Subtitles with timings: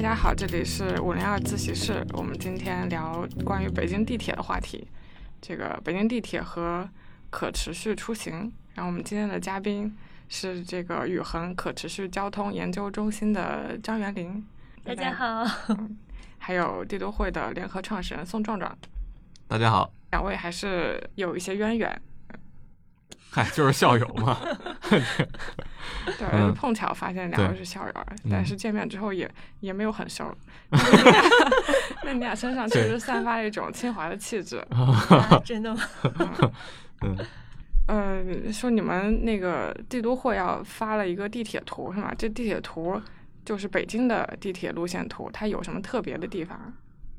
[0.00, 2.02] 大家好，这里是五零二自习室。
[2.14, 4.88] 我们今天聊关于北京地铁的话题，
[5.42, 6.88] 这个北京地铁和
[7.28, 8.50] 可持续出行。
[8.72, 9.94] 然后我们今天的嘉宾
[10.26, 14.42] 是这个宇恒可持续交通研究中心的张元林，
[14.82, 15.44] 大家好，
[16.38, 18.74] 还有帝都会的联合创始人宋壮壮，
[19.46, 19.92] 大家好。
[20.12, 22.02] 两位还是有一些渊源，
[23.28, 24.38] 嗨，就是校友嘛。
[26.18, 27.92] 对，嗯碰巧发现两个是校友，
[28.24, 29.30] 嗯但是见面之后也
[29.60, 30.34] 也没有很熟。
[32.04, 34.56] 那你俩身上确实散发了一种清华的气质。
[34.70, 35.82] 啊真的吗？
[37.02, 37.16] 嗯，
[37.86, 42.12] 呃，说你们那个帝都会要发了一个地铁图是吗？
[42.16, 43.00] 这地铁图
[43.44, 46.72] 就是北京的地铁路线图，它有什么特别的地方？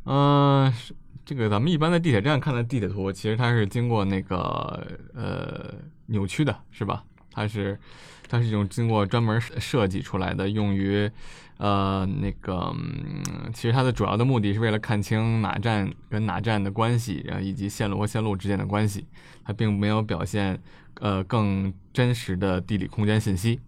[0.06, 0.94] 嗯，是
[1.26, 5.74] 这个咱们一般在地铁站看的地铁图，其实它是经过那个呃
[6.08, 7.04] 扭曲的，是吧？
[7.32, 7.80] 它是
[8.28, 11.10] 它是一种经过专门设计出来的，用于
[11.58, 19.06] 呃那个、嗯，其实它的主要的目的是为了看清哪站跟哪站的关系，然后以及线路和线路之间的关系，
[19.44, 20.60] 它并没有表现
[21.00, 23.60] 呃更真实的地理空间信息。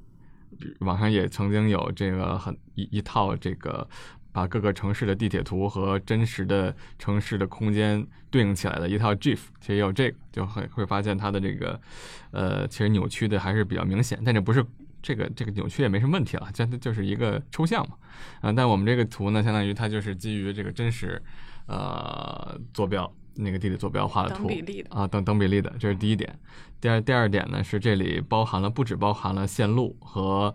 [0.79, 3.87] 网上也曾经有这个很一一套这个
[4.33, 11.79] 把各个城市的地铁图和真实的城市的空间对应起来的一套 GIF，其实也有这个，就会会发现它的这个
[12.31, 14.65] 呃，其实扭曲的还是比较明显，但这不是
[15.01, 17.95] 这个这个扭曲也没什么问题了，这就是一个抽象嘛，
[18.41, 21.21] 啊、但我们这个图呢，相当于它就是基于这个真实
[21.67, 26.37] 呃坐标那个地理坐标画的等图比例的啊，等等比例的，这是第一点。
[26.81, 30.53] 第二第二点呢是这里包含了不只包含了线路和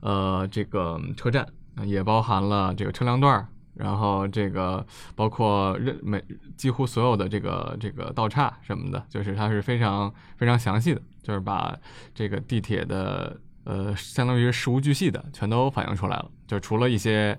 [0.00, 1.46] 呃这个车站，
[1.82, 4.86] 也包含了这个车辆段儿，然后这个
[5.16, 6.22] 包括任每
[6.56, 11.76] 几乎所有的这个这个道岔什么的，就是它是非常非常详细的，就是把
[12.14, 17.38] 这个地铁的呃相当于事无巨细的全都反映出来了，就除了一些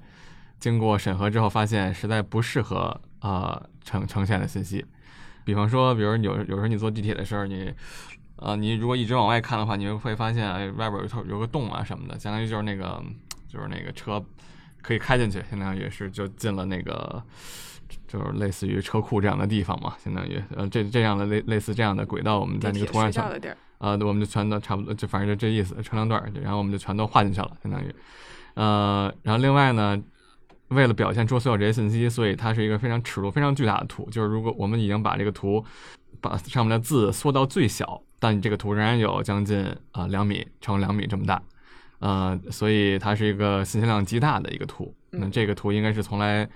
[0.60, 4.86] 经过审核之后发现实在不适合呃呈呈现的信息，
[5.44, 7.74] 比方说，比如有有时候你坐地铁的时候，你
[8.38, 13.02] 呃，你如果一直往外看的话，你会发现哎外边有头有个洞啊什么的，相当于就是那个
[13.56, 14.22] 就是那个车
[14.82, 17.24] 可以开进去，相当于是就进了那个
[18.06, 27.96] 就是类似于车库这样的地方嘛，相当于呃这这样的类类似这样的轨道，我们在那个图案上隧道的地儿，啊、我们就全都差不多，就反正就这意思，车辆段，然后我们就全都画进去了，相当于，
[28.56, 30.02] 呃，然后另外呢，
[30.68, 35.64] 为了表现出所有这些信息，所以它是一个非常尺度非常巨大的图，就是如果我们已经把这个图
[36.20, 41.42] 把上面的字缩到最小，但你这个图仍然有将近啊两、米乘两米这么大，
[42.00, 44.94] 呃，所以它是一个信息量极大的一个图。
[45.12, 46.48] 那嗯这个图应该是从来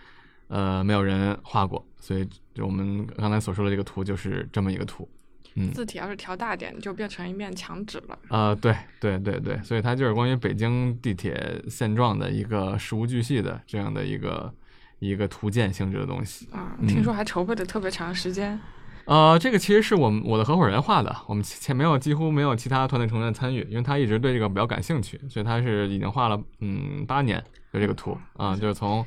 [0.47, 5.07] 呃没有人画过，所以就我们刚才所说的这个图就是这么一个图。
[5.55, 8.19] 嗯，字体要是调大点，就变成一面墙纸了。
[8.27, 14.53] 啊、对对对对，所以它就是关于北京地铁现状的一个事无巨细的这样的一个
[14.99, 16.47] 一个图鉴性质的东西。
[16.51, 18.59] 啊、嗯听说还筹备了特别长时间。
[19.09, 27.43] 呃，这个其实是我们我的合伙人画的，我们前没有几乎没有其他团队成员参与，因为他一直对这个比较感兴趣，所以他是已经画了嗯八年
[27.73, 29.03] 就这个图啊、就是从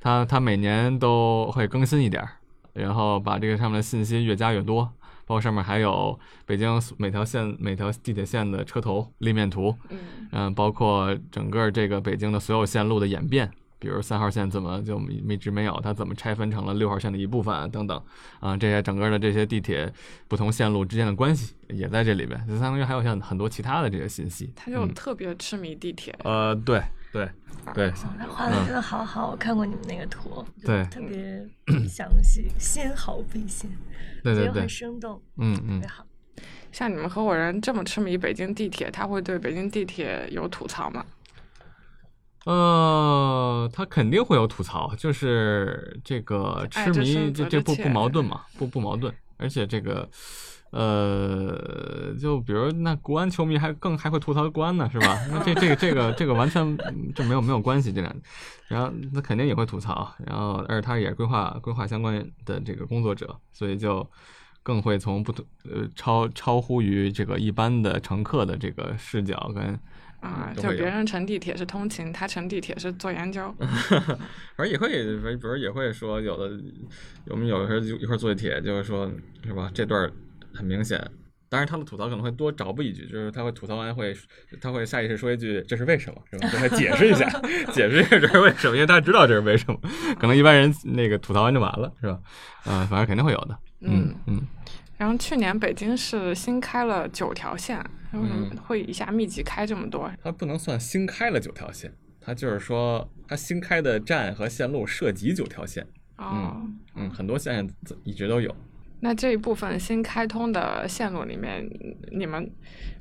[0.00, 2.30] 他他每年都会更新一点儿，
[2.72, 4.84] 然后把这个上面的信息越加越多，
[5.26, 9.98] 包括上面还有北京每条线每条地铁线的车头立面图，嗯，
[10.32, 13.50] 嗯，包括整个这个北京的所有线路的演变，
[13.82, 18.00] 比如三号线怎么就一直没有，它怎么拆分成了六号线的一部分啊等等，
[18.38, 19.92] 啊，这些整个的这些地铁
[20.28, 24.52] 不同线路之间的关系也在这里边，就相当于还有像很多其他的这些信息。
[24.54, 26.16] 他就嗯特别痴迷地铁。
[26.22, 26.80] 呃，对
[27.12, 27.28] 对
[27.74, 31.44] 对哦，他画的真的好好，我看过你们那个图，对特别
[31.88, 33.68] 详细，纤毫毕现，
[34.22, 36.06] 对对很，生动，嗯嗯特别，好。
[36.70, 41.04] 像你们合伙人这么痴迷北京地铁，他会对北京地铁有吐槽吗？
[42.44, 50.08] 呃，他肯定会有吐槽，就是这个痴迷，这这不不矛盾嘛，不不矛盾，而且这个。
[50.72, 55.18] 呃，就比如那国安球迷还更还会吐槽国安呢，是吧？
[55.30, 58.10] 那这这个这个这个完全嗯这没有没有关系，这两，
[58.68, 64.08] 然后他肯定也会吐槽，然后而且他也是规划规划相关的这个工作者，所以就
[64.62, 69.78] 更会从不同呃超超乎于这个一般的乘客的这个视角跟
[70.22, 73.52] 啊、就别人乘地铁是通勤，他乘地铁是做研究。
[73.58, 74.88] 反正也会，
[75.36, 76.56] 比如也会说，有的
[77.26, 79.10] 我们有的时候就一块儿坐地铁，就是说，
[79.44, 79.68] 是吧？
[79.74, 80.12] 这段儿
[80.54, 80.98] 很明显，
[81.48, 84.16] 当然他们吐槽可能会多找补一句，就是他会吐槽完会，
[84.60, 86.48] 他会下意识说一句“这是为什么”，是吧？
[86.48, 87.28] 就他解释一下，
[87.74, 89.78] 解释一下这是为什么，因为他知道这是为什么。
[90.20, 92.20] 可能一般人那个吐槽完就完了，是吧？
[92.64, 93.58] 啊、反正肯定会有的。
[93.80, 94.40] 嗯嗯
[94.98, 97.84] 然后去年北京市新开了九条线，
[98.18, 100.10] 为什么嗯会一下密集开这么多？
[100.22, 105.86] 它不能算新开了九条线，它就是说它新开的站和线路涉及九条线，
[106.16, 106.60] 哦，
[106.94, 107.68] 嗯，很多线
[108.04, 108.54] 一直都有。
[109.00, 111.68] 那这一部分新开通的线路里面，
[112.12, 112.48] 你们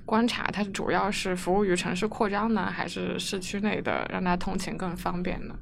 [0.05, 5.55] 观察它主要是服务于城市扩张呢，还是市区内的让它通勤更方便呢？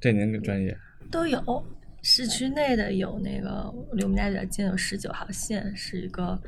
[0.00, 0.76] 这您更专业。
[1.10, 1.66] 都有。
[2.02, 6.40] 市区内的有那个离我们家比较近，有十九号线，是一个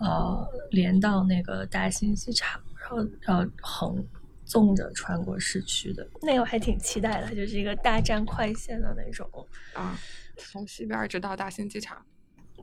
[0.00, 4.04] 呃连到那个大兴机场，然后然后横
[4.44, 9.28] 纵着穿过市区的，那个我还挺期待的，就是一个大站快线的那种。
[9.74, 9.96] 啊，
[10.36, 12.04] 从西边儿直到大兴机场。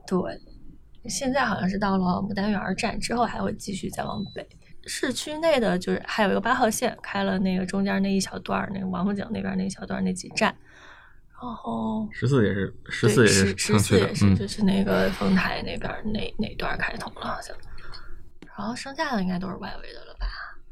[0.06, 0.20] 对，
[1.06, 4.46] 现在好像是到了牡丹园站之后，还会继续再往北。
[4.86, 10.54] 市区内的就是还有一个八号线，开了那个中间那一小段儿，那个王府井那边那一小段儿那几站，
[11.40, 17.56] 然后十四也是，十四也是十十城区的四也，是，嗯就是那个丰台那边儿那那段开通了，好像。
[18.56, 20.26] 然后剩下的应该都是外围的了吧？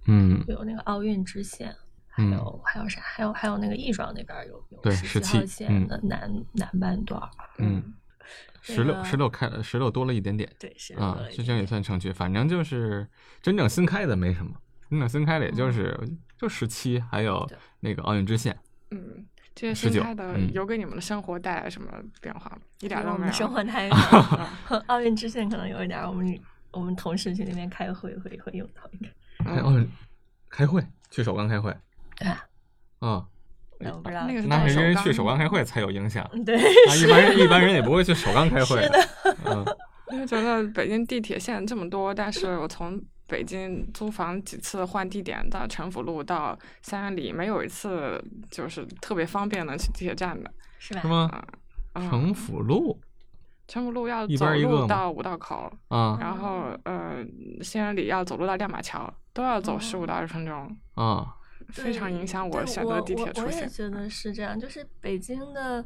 [0.09, 1.75] 嗯有那个奥运支线，
[2.09, 3.01] 还嗯有、还有啥？
[3.01, 7.21] 还有还有那个亦庄那边有有对十17号线嗯的南、南半段。
[7.59, 7.95] 嗯，
[8.61, 13.07] 十六十六开十六多了一点点对，是啊，这这这也算城区，反正就是
[13.41, 14.53] 真正新开的没什么，
[14.91, 15.97] 真正新开的也就是
[16.37, 17.49] 就十七，还有
[17.79, 18.59] 那个奥运支线，
[18.91, 19.25] 嗯，
[19.57, 22.59] 这些新19开的嗯有给你们的生活带来什么变化吗？
[22.81, 23.19] 一点都没有。
[23.21, 23.89] 们生活太
[24.87, 26.39] 奥运支线可能有一点儿，我们
[26.73, 29.09] 我们同事去那边开会会会用到应该。
[29.45, 29.91] 开奥运
[30.51, 31.75] 开会去首钢开会
[32.19, 32.45] 对啊，
[32.99, 33.27] 啊，
[33.81, 38.91] 但我不知道那个是那是因为去首首钢钢开会才有影响，嗯对，那一般人 一般人也不会去首钢开会是，
[39.47, 39.65] 嗯
[40.13, 50.53] 因为觉得北京地铁线这么多，但是我从北京租房几次换地点到城府路到三元里，没有一次就是特别方便能去地铁站的。
[50.79, 51.01] 是吧？
[51.01, 51.47] 是吗？
[51.95, 53.01] 嗯城府路
[53.67, 57.25] 城府路要走边儿一个吗路到五道口，啊然后呃，
[57.63, 61.35] 新源里要走路到亮马桥，都要走哦十五到二十分钟，啊，
[61.71, 63.61] 非常影响我选择地铁出行。
[63.61, 65.83] 我也觉得是这样，就是北京的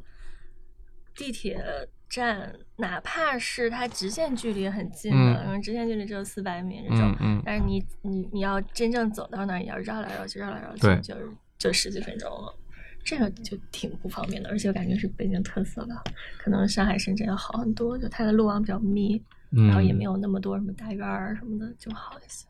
[1.15, 1.65] 地铁
[2.11, 12.55] 站，哪怕是它直线距离很近的，嗯因为直线距离只有四百米这种，嗯嗯但是你你你要真正走到那儿，也要绕来绕去，绕来绕去，就是就十几分钟了。
[13.03, 16.03] 这个就挺不方便的，而且我感觉是北京特色吧，
[16.37, 19.17] 可能上海、深圳要好很多，就它的路网比较密，
[19.53, 22.47] 嗯，然后也没有那么多什么大院儿什么的，就好一些。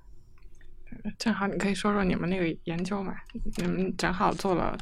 [1.18, 3.14] 正好你可以说说你们那个研究嘛，
[3.58, 4.76] 你们正好做了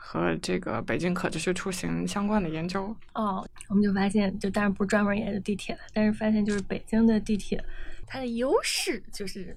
[0.00, 2.94] 和这个北京可持续出行相关的研究。
[3.14, 7.62] 哦，我们就发现，就当然不是专门研究地铁了，但是发现就是北京的地铁，
[8.06, 9.54] 它的优势就是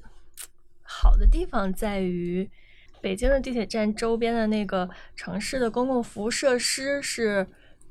[0.82, 2.50] 好的地方在于，
[3.00, 7.48] 北京的地铁站周边的那个城市的公共服务设施是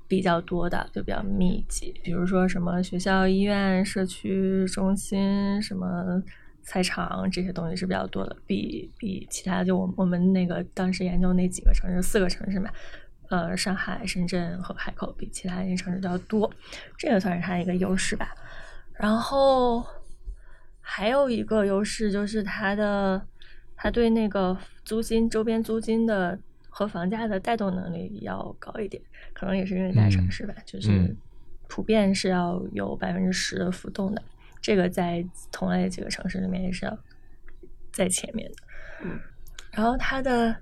[0.06, 6.22] 比较多的，就比较密集，比如说什么学校、医院、社区中心、什么
[6.70, 12.70] 菜场这些东西是比较多的，比比其他就我我们那个当时研究那几个城市，四个城市嘛，
[13.28, 16.48] 呃，上海、深圳和海口比其他那些城市都要多，
[16.96, 18.32] 这个算是它的一个优势吧。
[18.92, 19.84] 然后
[20.80, 23.20] 还有一个优势就是它的，
[23.74, 26.38] 它对那个租金周边租金的
[26.68, 29.02] 和房价的带动能力要高一点，
[29.32, 31.16] 可能也是因为大城市吧，就是嗯
[31.66, 34.22] 普遍是要有百分之十的浮动的，
[34.60, 36.98] 这个在同类几个城市里面也是要
[37.92, 38.56] 在前面的。
[39.02, 39.18] 嗯，
[39.72, 40.56] 然后它的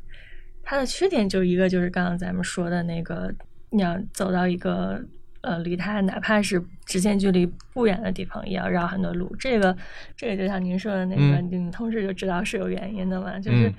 [0.62, 3.34] 它的缺点就一个就是刚刚咱们说的那个，
[3.70, 5.04] 你要走到一个
[5.40, 9.34] 呃离它哪怕是直线距离不远的地方，也要绕很多路。
[9.36, 9.76] 这个
[10.16, 13.74] 这个就像您说的那个，嗯你同事就知道是有原因的嘛，就是嗯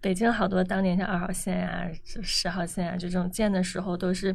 [0.00, 4.34] 北京好多当年像二号线呀、十号线啊就这种建的时候都是。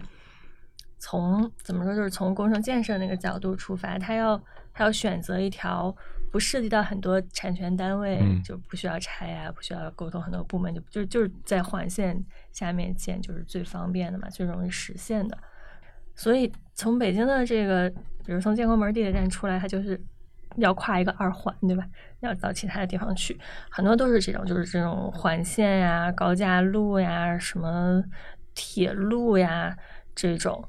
[1.02, 4.38] 从怎么说，就是从工程建设那个角度出发，它要
[4.80, 5.94] 它要选择一条
[6.32, 15.38] 不涉及到很多产权单位，嗯就不需要拆啊，不需要沟通很多部门，就就就是在环线下面建，就是最方便的嘛，最容易实现的。
[16.16, 17.90] 所以从北京的这个，
[18.26, 20.02] 比如从建国门地铁站出来，它就是
[20.56, 21.86] 要跨一个二环，对吧？
[22.22, 23.38] 要到其他的地方去，
[23.70, 28.02] 很多都是这种，就是这种环线呀、高架路呀、什么
[28.56, 29.76] 铁路呀
[30.16, 30.64] 这种。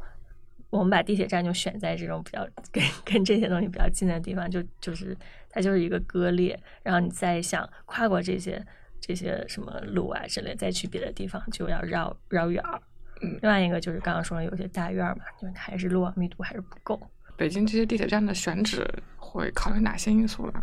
[0.71, 5.17] 我们把地铁站就选在这种比较跟跟这些东西比较近的地方，就就是
[5.51, 8.65] 它就是一个割裂，然后你再想跨过这些
[9.01, 12.81] 这些什么路啊之类，再去别的地方就要绕绕远儿。
[13.23, 16.99] 嗯另外一个就是刚刚说的有些大院儿嘛，就还是路网密度还是不够。
[17.37, 18.87] 北京这些地铁站的选址
[19.17, 20.63] 会考虑哪些因素呢？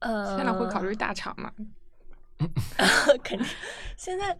[0.00, 1.52] 呃，现在会考虑大厂吗？
[3.22, 3.46] 肯定。
[3.96, 4.36] 现在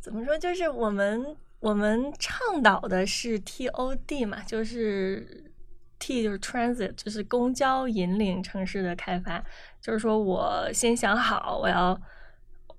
[0.00, 0.36] 怎么说？
[0.38, 5.52] 就是我们我们倡导的是 TOD 嘛，就是
[5.98, 9.44] T 就是 transit，就是公交引领城市的开发。
[9.80, 12.00] 就是说我先想好我要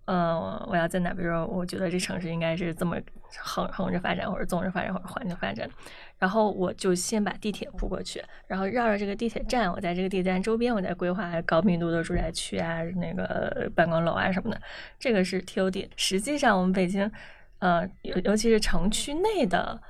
[0.06, 1.14] 呃，我要在哪？
[1.14, 2.98] 比如说，我觉得这城市应该是这么
[3.38, 5.70] 横横着发展，或者纵着发展，或者环着发展。
[6.18, 14.60] 然后我就先把地铁铺过去，然后绕着这个地铁站，我在这个地铁站周边，我再规划高密度的住宅区啊，那个办公楼啊什么的。
[14.98, 15.90] 这个是 TOD。
[15.96, 17.12] 实际上，我们北京，
[17.60, 19.82] 呃，尤尤其是城区内的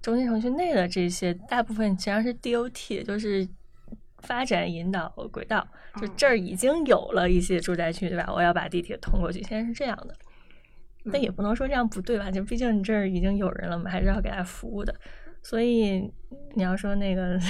[0.00, 3.46] 中心城区内的这些，大部分实际上是 DOT，就是
[4.18, 5.66] 发展引导轨道。
[6.00, 8.30] 就这儿已经有了一些住宅区，对吧？
[8.32, 10.14] 我要把地铁通过去，现在是这样的。
[11.10, 12.30] 但也不能说这样不对吧？
[12.30, 14.94] 就毕竟你这儿已经有人了嘛，还是要给他服务的。
[15.42, 16.00] 所以
[16.54, 17.40] 你要说那个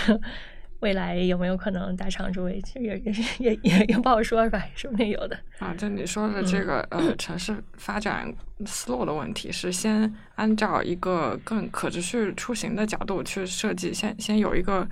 [0.81, 4.65] 未来有没有可能大厂周围，其实也也也也也不好说，是吧？
[4.75, 5.39] 说不定有的。
[5.59, 8.33] 啊，就你说的这个呃城市发展
[8.65, 14.89] 思路的问题，是先按照一个更可持续出行的角度去设计，先先有一个。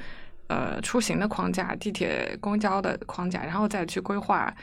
[0.47, 4.55] 呃，出行的框架，地铁、公交的框架，然后再去规划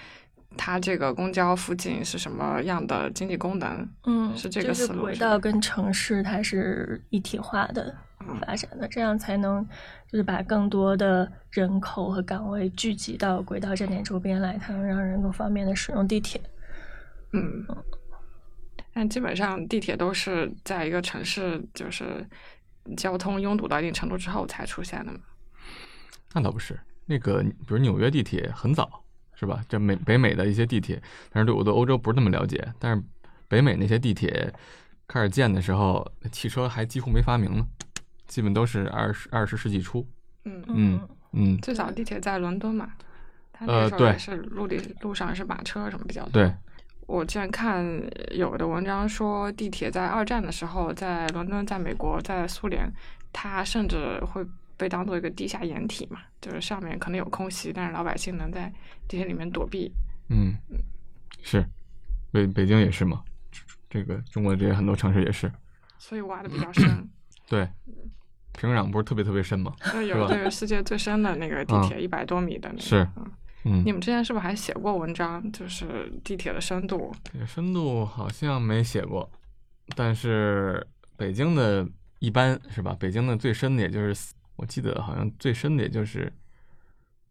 [0.58, 3.90] 它这个公交附近是什么样的经济功能。
[4.06, 5.02] 嗯，是这个思路。
[5.02, 7.96] 轨道跟城市它是一体化的
[8.40, 9.68] 发展的，这样才能
[10.12, 16.40] 就是把更多的人口和岗位聚集到轨道站点周边来，才能让人更方便的使用地铁。
[17.34, 17.66] 嗯，
[18.94, 22.28] 但基本上地铁都是在一个城市就是
[22.98, 25.20] 交通拥堵到一定程度之后才出现的嘛。
[26.34, 29.04] 那倒不是，那个比如纽约地铁很早，
[29.42, 29.60] 是吧？
[29.68, 32.64] 这美北美的一些地铁，但是对我对欧洲不是那么了解。
[32.78, 33.04] 但是
[33.48, 34.54] 北美那些地铁
[35.08, 37.66] 开始建的时候，汽车还几乎没发明呢，
[38.28, 40.08] 基本都是二十二十世纪初。
[40.46, 41.58] 嗯嗯嗯。
[41.58, 42.92] 最早地铁在伦敦嘛，
[43.66, 46.34] 呃，对，是陆地路上是马车什么比较多。
[46.34, 46.54] 对，
[47.08, 47.84] 我之前看
[48.30, 52.88] 有的文章说，地铁在二战的时候，在伦敦、在美国、在苏联，
[53.34, 54.46] 它甚至会。
[54.82, 58.68] 被当做一个地下掩体嘛，就是上面可能有空隙，但是老百姓能在
[59.08, 59.94] 地铁里面躲避。
[60.30, 60.56] 嗯，
[61.44, 61.64] 是，
[62.32, 63.22] 北北京也是嘛，
[63.88, 65.52] 这个中国这些很多城市也是。
[66.00, 67.08] 所以挖的比较深。
[67.48, 67.70] 对，
[68.54, 69.72] 平壤不是特别特别深吗？
[70.08, 72.82] 有这个世界最深的那个地铁，一百多米的那个。
[72.82, 73.08] 是，
[73.66, 73.84] 嗯。
[73.86, 77.14] 你们之前是不是还写过文章，就是地铁的深度？
[77.46, 79.30] 深度好像没写过，
[79.96, 82.98] 但是北京的一般是吧？
[83.00, 84.34] 北京的最深的也就是。
[84.62, 86.32] 我记得好像最深的也就是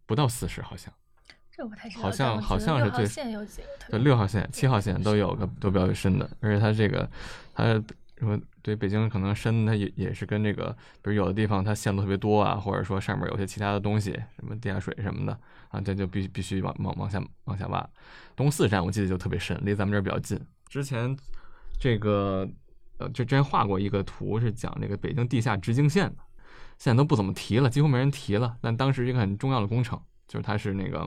[0.05, 0.93] 不到四十，好像。
[1.53, 2.03] 这不太知道。
[2.03, 3.07] 好像好像是最。
[3.89, 7.09] 对，六号线、七号线都有个都比较深的，而且它这个
[7.55, 7.65] 它
[8.17, 17.89] 什么对北京可能深，它也也是跟这个，比如有的地方它线路特别多啊，或者说上面有些其他的东西，什么地下水什么的啊，这就必必须往往往下往下挖。
[18.35, 20.41] 东四站我记得就特别深，离咱们这儿比较近。
[20.67, 21.17] 之前
[21.79, 22.49] 这个
[22.99, 26.17] 呃，就之前画过一个图，是讲这个北京地下直径线的。
[26.81, 28.57] 现在都不怎么提了，几乎没人提了。
[28.63, 31.07] 但当时一个很重要的工程，就是它是那个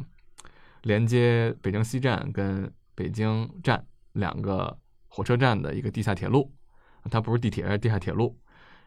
[0.84, 4.78] 连接北京西站跟北京站两个
[5.08, 6.54] 火车站的一个地下铁路，
[7.10, 8.38] 它不是地铁，是地下铁路。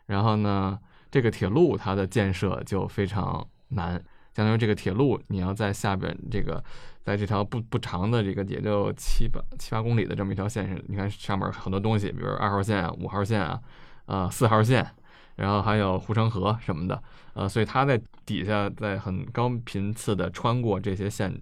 [0.07, 0.79] 然后呢，
[1.11, 3.95] 这个铁路它的建设就非常难，
[4.33, 6.63] 相当于这个铁路你要在下边这个，
[7.03, 13.61] 在这条不不长的这个也就七八七八公里的这么一条线上，你看上面很多东西，比如二号线、五号线啊、
[14.05, 14.89] 呃四号线。
[15.37, 17.03] 然后还有护城河什么的，
[17.35, 21.33] 呃，所以它在底下，在很高频次的穿过这些线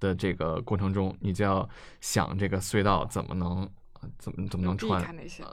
[0.00, 1.68] 的这个过程中，你就要
[2.00, 3.68] 想这个隧道怎么能
[4.18, 5.02] 怎么怎么能穿，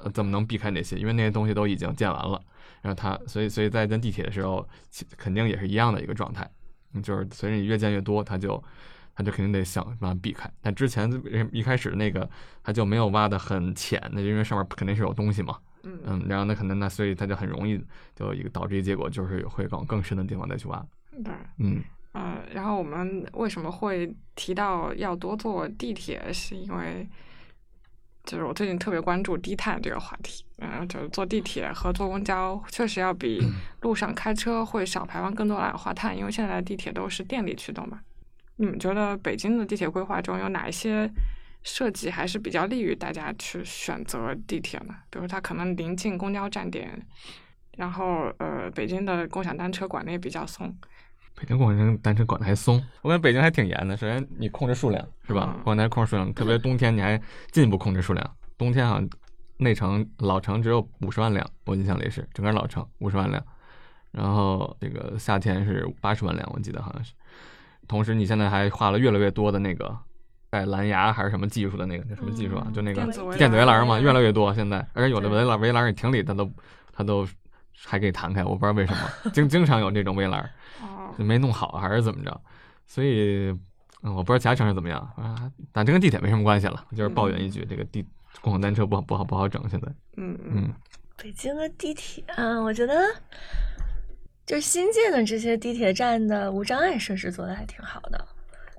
[0.03, 2.41] 呃，怎么能避开那些，因为那些东西都已经建完了。
[2.81, 4.67] 然后它，所以所以在跟地铁的时候，
[5.17, 6.49] 肯定也是一样的一个状态，
[7.01, 8.61] 就是随着你越建越多，它就
[9.15, 10.51] 它就肯定得想办法避开。
[10.61, 11.09] 但之前
[11.51, 12.29] 一开始那个
[12.61, 15.57] 它就没有挖的很浅，那就因为上面肯定是有东西嘛。
[15.83, 17.77] 嗯然后那可能那所以它就很容易
[18.15, 20.85] 就一个导致一结果就是会往更深的地方再去挖。
[21.23, 27.07] 对，嗯呃，然后我们为什么会提到要多坐地铁，是因为
[28.23, 33.45] 就是我最近特别关注低碳这个话题，嗯，就是坐地铁和坐公交确实要比
[33.81, 37.99] 路上开车会少排放更多二氧化碳，因为现在的地铁都是电力驱动嘛。
[38.55, 41.11] 你们觉得北京的地铁规划中有哪一些？
[41.63, 47.01] 设计还是比较利于大家去选择地铁的，比如它可能临近公交站点，
[47.77, 50.75] 然后呃，北京的共享单车管的也比较松。
[51.35, 53.95] 北京共享单车管的还松，我感觉北京还挺严的。
[53.95, 55.57] 首先你控制数量是吧？
[55.63, 57.19] 共享单车控制数量，特别冬天你还
[57.51, 58.35] 进一步控制数量。
[58.57, 59.09] 冬天好像
[59.57, 63.43] 内城老城只有五十万辆，我印象里是整个老城五十万辆，
[64.11, 67.13] 然后这个夏天是八十万辆，我记得好像是。
[67.87, 69.97] 同时你现在还画了越来越多的那个。
[70.53, 72.67] 带蓝牙还是什么技术的那个那什么技术啊？
[72.75, 73.01] 就那个
[73.35, 74.53] 电子围栏嘛，越来越多。
[74.53, 76.47] 现在，而且有的围栏围栏你停里，它都
[76.91, 77.27] 它都
[77.83, 80.47] 还可以弹开，我不知道为什么，经经常有这种围栏，
[81.17, 82.41] 没弄好还是怎么着？
[82.85, 83.49] 所以
[84.03, 88.05] 嗯，我不知道其他城市怎么样啊，但这跟地铁没什么关系了，就是抱怨一句，这个地
[88.39, 90.73] 共享单车不好不好不好整，现在，嗯嗯嗯
[91.17, 92.93] 北京的地铁啊，我觉得
[94.45, 98.27] 就是新建的这些地铁站的无障碍设施做的还挺好的。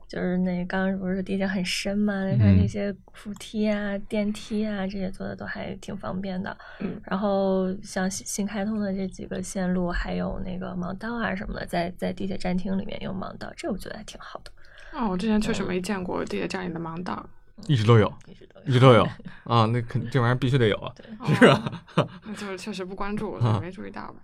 [0.06, 6.56] 就是那刚刚不是地铁很深嘛，你看嗯那些扶梯啊、电梯啊，这些做的都还挺方便的。
[6.80, 14.50] 嗯然后像新新开通的这几个线路，还有那个盲道啊什么的，在在地铁站厅里面有盲道，这我觉得还挺好的。
[14.92, 17.28] 哦，我之前确实没见过地铁站里的盲道，
[17.66, 19.04] 一直都有，一直都一直都有
[19.44, 20.94] 啊，那肯这玩意儿必须得有啊。
[21.34, 21.84] 是吧，
[22.24, 24.14] 那就是确实不关注，我没注意到吧？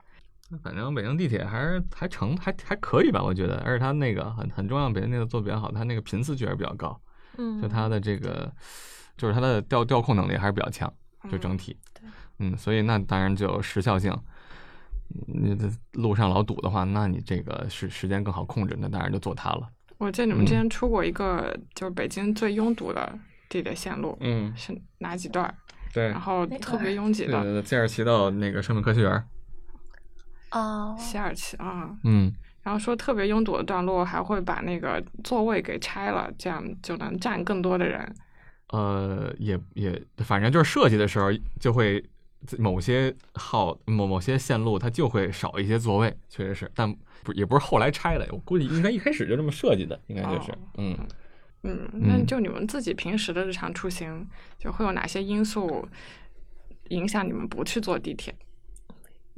[0.63, 7.01] 反正北京地铁还是还成还还可以吧，我觉得，而且它那个很很重要，北京那个做得比较好，它那个频次确实比较高，
[7.39, 8.53] 嗯，就它的这个
[9.17, 10.93] 就是它的调调控能力还是比较强，
[11.31, 14.17] 就整体对，嗯，所以那当然就有时效性。
[15.27, 19.69] 你的路上老堵的话，那你这个时时间更好控制，那当然就坐它了。
[19.99, 25.53] 我记得你们之嗯前出过一个，就是北京最拥堵的地铁线路嗯，是哪几段儿？
[25.93, 26.11] 对。
[26.11, 29.25] 然后特别拥挤的对，接着骑到那个生命科学园，
[30.53, 38.15] 哦，西二旗啊，嗯，然后说特别拥堵的段落还会把那个座位给拆了，这样就能站更多的人。
[38.69, 42.05] 呃，也也，反正就是设计的时候就会
[42.59, 46.93] 某些号某某些线路它就会少一些座位，确实是，但
[47.23, 50.99] 不也不是后来拆的，我估计应该一开始就这么设计的，应该就是哦，嗯。
[51.63, 54.27] 嗯，那嗯就你们自己平时的日常出行，
[54.59, 55.87] 就会有哪些因素
[56.89, 58.35] 影响你们不去坐地铁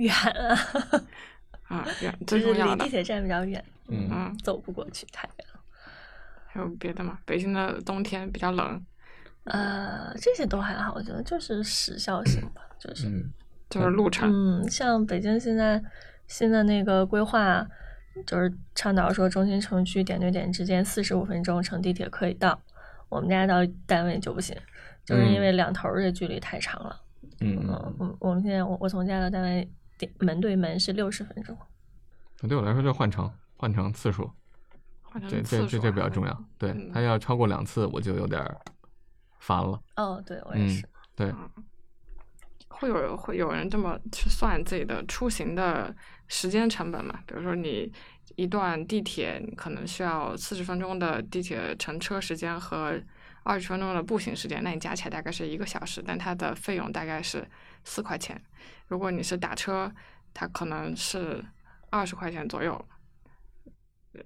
[0.03, 0.59] 远啊，
[1.69, 1.87] 啊？
[2.03, 5.61] 远 就是最重要的离地，铁站比较远，嗯嗯，走不过去，太远了。
[6.47, 7.19] 还有别的吗？
[7.25, 8.85] 北京的冬天比较冷，
[9.45, 13.33] 呃，这些都还好，我觉得就是时效性吧，就是嗯
[13.71, 15.83] 就是路程，嗯，像北京现在
[16.27, 17.67] 新的那个规划，
[18.27, 22.61] 就是倡导说中心城区点对点之间四十五分钟乘地铁可以到，
[23.09, 24.55] 我们家到单位就不行，
[25.07, 27.01] 就是因为两头儿这距离太长了。
[27.41, 27.67] 嗯
[27.99, 29.71] 我我们现在我我从家到单位点
[30.21, 31.57] 门对门是六十分钟。
[32.43, 34.29] 嗯对我来说就换乘换乘次数，
[35.13, 36.45] 这换乘次这这这比较重要。
[36.59, 38.61] 对嗯，它要超过两次，我就有点儿
[39.39, 39.81] 烦了。
[39.95, 40.89] 哦，对我也嗯是。
[41.15, 41.33] 对，
[42.69, 45.95] 会有会有人这么去算自己的出行的
[46.27, 47.21] 时间成本嘛？
[47.29, 47.93] 比如说你
[48.35, 53.01] 一段地铁，你可能需要四十分钟的地铁乘车时间和
[53.45, 57.47] 二十分钟的步行时间，那你加起来大概是一个小时，但它的费用大概是
[57.85, 58.41] 四块钱。
[58.89, 59.91] 如果你是打车，
[60.33, 61.45] 它可能是
[61.91, 62.85] 二十块钱左右。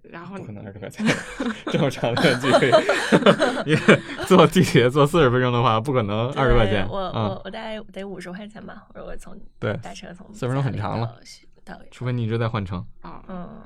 [0.03, 1.07] 然后不可能二十块钱，
[1.71, 2.73] 这么长的距离，
[3.65, 3.77] 你
[4.27, 6.85] 坐地铁坐四十分钟的话，不可能二十块钱。
[6.89, 11.17] 我我嗯，我大概得五十块钱吧，或者我从对打车从四十分钟很长了
[11.65, 13.63] 到除非你一直在换乘，啊，嗯，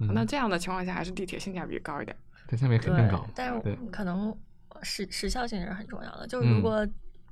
[0.00, 2.14] 嗯那这样的情况下，还是地铁性价比高一点。
[2.50, 4.36] 性价比肯定高。，但是可能
[4.82, 6.26] 时时效性是很重要的。
[6.26, 6.86] 就是嗯如果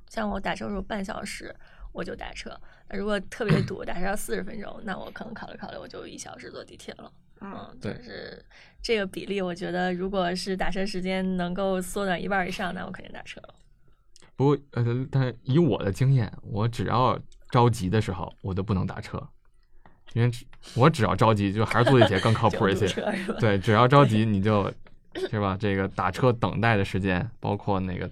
[0.09, 1.53] 像我打车时候半小时，
[1.91, 2.51] 我就打车；
[2.89, 7.11] 那如果特别堵， 打车要四十分钟，那我可能考虑考虑，我就一小时坐地铁了。
[7.41, 8.45] 嗯，嗯，对就是
[8.81, 13.55] 这个比例，我觉得如果是打车时间能够缩短一半儿以上，那我肯定打车了。
[14.35, 17.19] 不过呃，但是以我的经验，我只要
[17.51, 19.21] 着急的时候，我都不能打车，
[20.13, 22.87] 因为只我只要着急，就还是坐地铁更靠 谱一些。
[23.39, 24.71] 对，只要着急你就，
[25.29, 25.57] 是吧？
[25.59, 28.09] 这个打车等待的时间，包括那个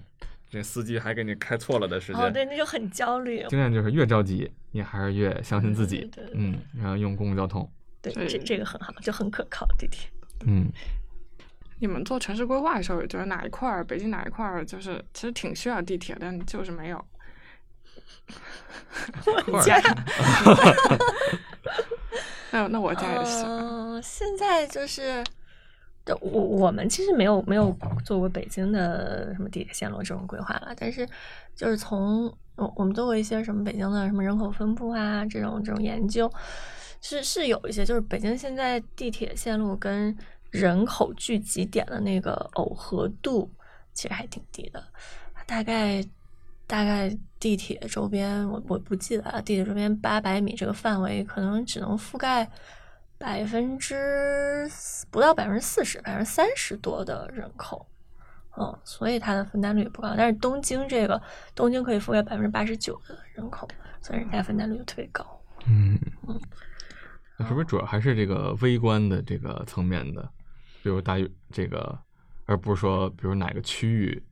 [0.50, 3.44] 这司机还给你开错了的时间，哦，对，那就很焦虑。
[3.48, 7.68] 经验就是越着急，你还是越相信自己对对对，嗯，然后用公共交通，
[8.02, 9.66] 对，这这个很好，就很可靠。
[9.78, 10.08] 地铁
[10.46, 10.66] 嗯，
[11.78, 17.04] 你们做城市规划的时候，觉得哪一块儿，北京哪一块儿，就是其实挺需要地铁，但就是没有。
[19.46, 19.80] 我家
[22.50, 25.24] 那那我家也是，嗯，现在就是，对
[26.20, 31.08] 我我们其实没有没有做过北京的什么地铁线路这种规划了，但是
[31.54, 36.30] 就是从我我们做过一些什么北京的什么人口分布啊这种这种研究，
[37.00, 40.16] 是是有一些就是北京现在地铁线路跟
[40.50, 43.50] 人口聚集点的那个耦合度
[43.92, 44.82] 其实还挺低的，
[45.46, 46.02] 大概
[46.66, 52.48] 大概地铁周边我我不记得了，地铁周边八百米这个范围可能只能覆盖
[53.18, 54.68] 百分之
[55.10, 57.86] 不到百分之四十，百分之三十多的人口。
[58.58, 60.14] 嗯，所以它的分担率也不高。
[60.16, 61.20] 但是东京这个，
[61.54, 63.68] 东京可以覆盖百分之八十九的人口，
[64.00, 65.24] 所以人家分担率就特别高。
[65.66, 65.98] 嗯，
[67.38, 70.22] 那是不是主要还是这个微观的这个层面的，
[70.82, 71.98] 比如大于这个，
[72.46, 74.22] 而不是说比如哪个区域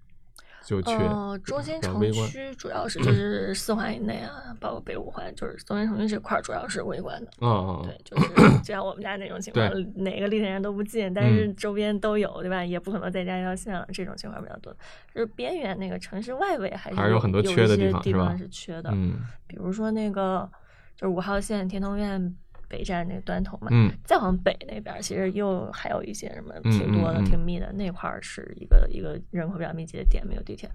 [0.87, 7.31] 呃，中心城区主要是就是四环以内啊，包括北五环，就是中心城区这块儿主要是微观的。
[7.40, 12.64] 嗯嗯对嗯，，就是 就像我们家那种情况，哪个地铁站都不近，但是嗯周边都有，对吧？
[12.64, 14.74] 也不可能再加一条线了，这种情况比较多。
[15.14, 20.48] 就是边缘那个城市外围还是有还是有很多缺的地地方是吧是缺的，嗯比如说那个
[20.96, 22.35] 就是五号线天通苑
[22.75, 30.69] 北站那个端头嘛，嗯再往北那边儿，其实又还有一些什么嗯挺多的、嗯嗯挺密的，那块儿是一个一个人口比较密集的点，没有地铁。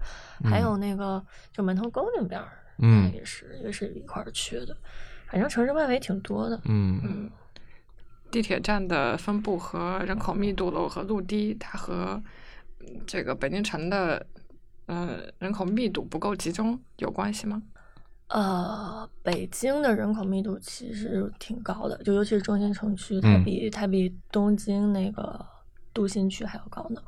[0.44, 4.74] 还有那个就门头沟那边儿，嗯也是也是一块儿缺的。
[5.26, 6.58] 反正城市外围挺多的。
[6.64, 7.30] 嗯嗯，
[8.30, 12.22] 地铁站的分布和人口密度、楼和路低，它和
[12.80, 14.26] 嗯这个北京城的
[14.86, 17.62] 呃人口密度不够集中有关系吗？
[18.30, 25.44] 呃，北京的人口密度其实挺高的，就尤其是中心城区，它嗯比、它比东京那个
[25.92, 27.02] 都心区还要高呢。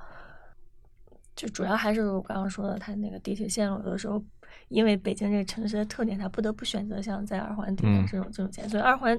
[1.34, 4.22] 就主要还是我刚刚说的，它那个地铁线路有的时候，
[4.68, 9.18] 因为北京这个城市的特点，它不得不选择像在二环地嗯铁这种、这种线，所以二环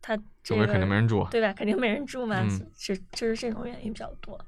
[0.00, 1.52] 它这围肯定没人住对吧？
[1.52, 4.38] 肯定没人住嘛，嗯是就是这种原因比较多。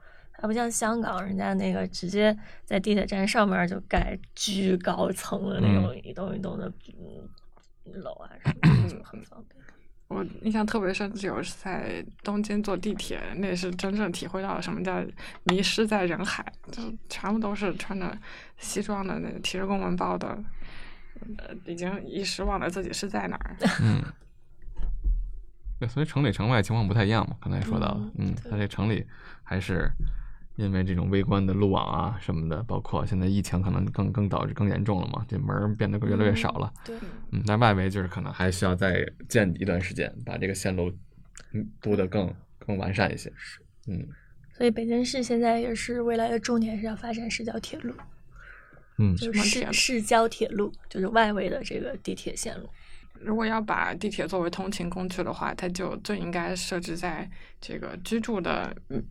[0.41, 9.61] 它不像香港，人家那个直接在地铁站上面就盖巨高层的那种一栋一栋的嗯楼啊什么的，就很方便。
[10.09, 15.05] 我印象特别深，就是在东京坐地铁，那是真正体会到了什么叫
[15.45, 18.17] 迷失在人海，就全部都是穿着
[18.57, 20.43] 西装的，那个提着公文包的，
[21.37, 23.57] 呃，已经一时忘了自己是在哪儿。
[23.83, 24.03] 嗯。
[25.79, 29.07] 对，所以城里城外情况不太一样嘛，刚才说到了，嗯它这城里
[29.43, 29.89] 还是
[30.61, 36.95] 因为这种微观的路网啊什么的，包括现在疫情可能更更导致更严重了嘛，这门儿变得越来越少了，对，
[37.33, 40.93] 嗯，但外围就是可能还需要再建一段时间，把这个线路
[41.53, 43.33] 嗯布得更更完善一些，
[43.89, 44.07] 嗯
[44.53, 47.95] 所以北京市现在也是未来的重点是要发展市郊铁路，
[48.99, 52.69] 嗯就是市市郊铁路，就是外围的这个地铁线路。
[53.23, 59.03] 如果要把地铁作为通勤工具的话，它就最应该设置在这个居住的嗯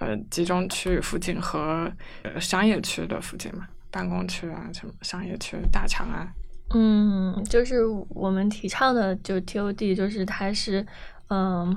[0.00, 1.90] 呃集中区附近和
[2.22, 6.28] 呃商业区的附近嘛，办公区啊，什么商业区、大厂啊。
[6.74, 10.86] 嗯，就是我们提倡的，就 TOD，就是它是，
[11.28, 11.76] 嗯，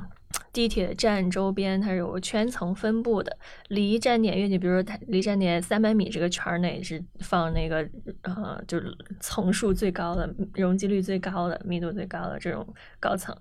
[0.52, 7.88] 地铁站周边它是有个圈层分布的，离站点越近，比如说它离站点三百米这个圈儿内是放那个
[8.22, 12.66] 呃，就是层数最高的、容积率最高的、密度最高的这种
[13.00, 13.36] 高层，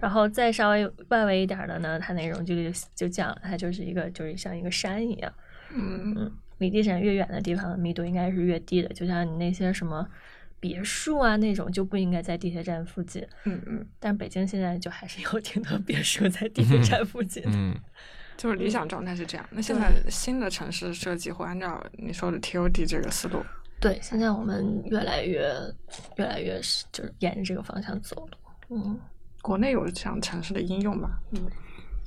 [0.00, 5.32] 然后再稍微外围一点儿的呢，它那个容积率就就降了，它就是一个就是像一个山一样。
[5.70, 8.88] 嗯离地铁站越远的地方，密度应该是越低的。
[8.88, 10.04] 就像你那些什么
[10.60, 13.26] 别墅啊那种，就不应该在地铁站附近。
[13.44, 17.50] 嗯嗯，但北京现在就还是有挺多别墅在地铁站附近的。
[17.52, 17.74] 嗯
[18.36, 19.44] 就是理想状态是这样。
[19.50, 23.42] 那现在新的城市设计会按照你说的 TOD 这个思路。
[23.80, 25.52] 对，现在我们越来越
[26.18, 28.38] 越来越是就是沿着这个方向走了。
[28.70, 28.96] 嗯，
[29.42, 31.18] 国内有这样城市的应用吗？
[31.32, 31.50] 嗯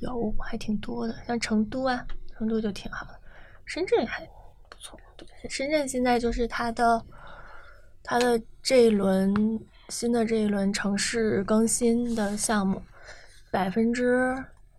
[0.00, 2.02] 有还挺多的，像成都啊，
[2.38, 3.20] 成都就挺好的，
[3.66, 4.24] 深圳还
[4.70, 4.98] 不错。
[5.18, 7.04] 对，深圳现在就是它的
[8.02, 9.32] 它的这一轮
[9.88, 12.82] 新的这一轮城市更新的项目，
[13.50, 14.34] 百分之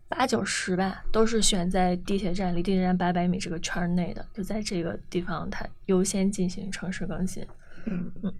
[0.08, 7.46] 八九十吧，都是选在地铁站离地铁站八百米这个圈儿内的，就在这个地方它优先进行城市更新。
[7.86, 8.34] 嗯嗯，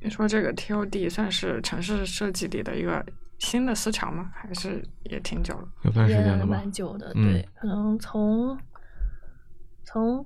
[0.00, 3.04] 你说这个 TOD 算是城市设计里的一个
[3.38, 4.30] 新的思潮吗？
[4.34, 5.68] 还是也挺久了？
[5.82, 6.70] 有段时也间了吧蛮？
[6.70, 8.58] 久的，嗯对，可能从
[9.84, 10.24] 从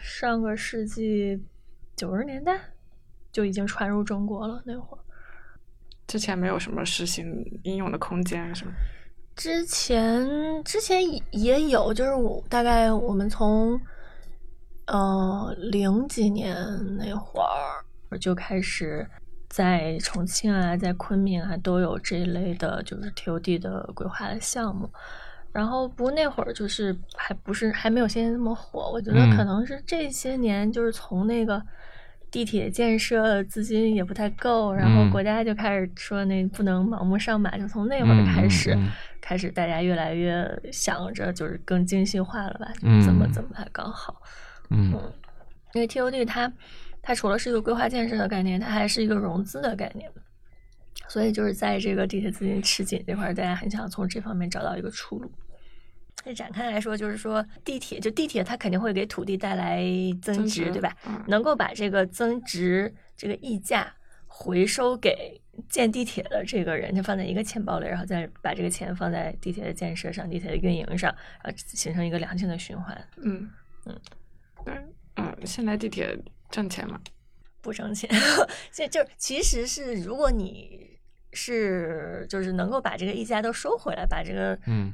[0.00, 1.42] 上个世纪
[1.96, 2.60] 九十年代
[3.36, 4.62] 就已经传入中国了。
[4.64, 5.00] 那会儿
[6.06, 8.70] 之前没有什么实行应用的空间是吗？
[9.34, 10.26] 之前
[10.64, 13.78] 之前也也有，就是我大概我们从
[14.86, 16.56] 呃零几年
[16.96, 19.06] 那会儿就开始。
[19.48, 24.90] 在重庆啊，在昆明啊，都有这一类的，就是 TOD 的规划的项目。
[25.52, 31.62] 然后不过那会儿就是还不是还没有现在那么火，我觉得嗯可能是这些年就是从那个
[32.36, 38.76] 地铁建设资金也不太够，然后嗯国家就开始说那不能盲目上马，就从那会儿开始、
[39.22, 44.20] 开始大家越来越想着就是更精细化了吧，嗯怎么怎么才刚好。
[44.68, 44.92] 嗯
[45.72, 46.52] 因为 TOD 它
[47.00, 50.06] 它除了是一个规划建设的概念，它还是一个融资的概念。
[51.08, 55.32] 所以就是在这个地铁资金吃紧这块儿，大家很想从这方面找到一个出路。
[56.26, 59.80] 那展开来说，就是说地铁就地铁，它肯定会给土地带来
[60.20, 60.92] 增增值，对吧？
[61.06, 63.94] 嗯能够把这个增值这个溢价
[64.26, 73.08] 回收给建地铁的这个人，就放在一个钱包里，然后再把这个钱放在地铁的建设上、地铁的运营上，然后形成一个良性的循环。
[73.22, 73.48] 嗯
[73.84, 73.96] 嗯，
[74.64, 74.74] 对，
[75.14, 76.18] 嗯，现在地铁
[76.50, 77.00] 挣钱吗？
[77.62, 78.10] 不挣钱，
[78.72, 80.95] 这就其实是如果你
[81.36, 84.92] 是就是能够把这个溢价都收回来，把这个嗯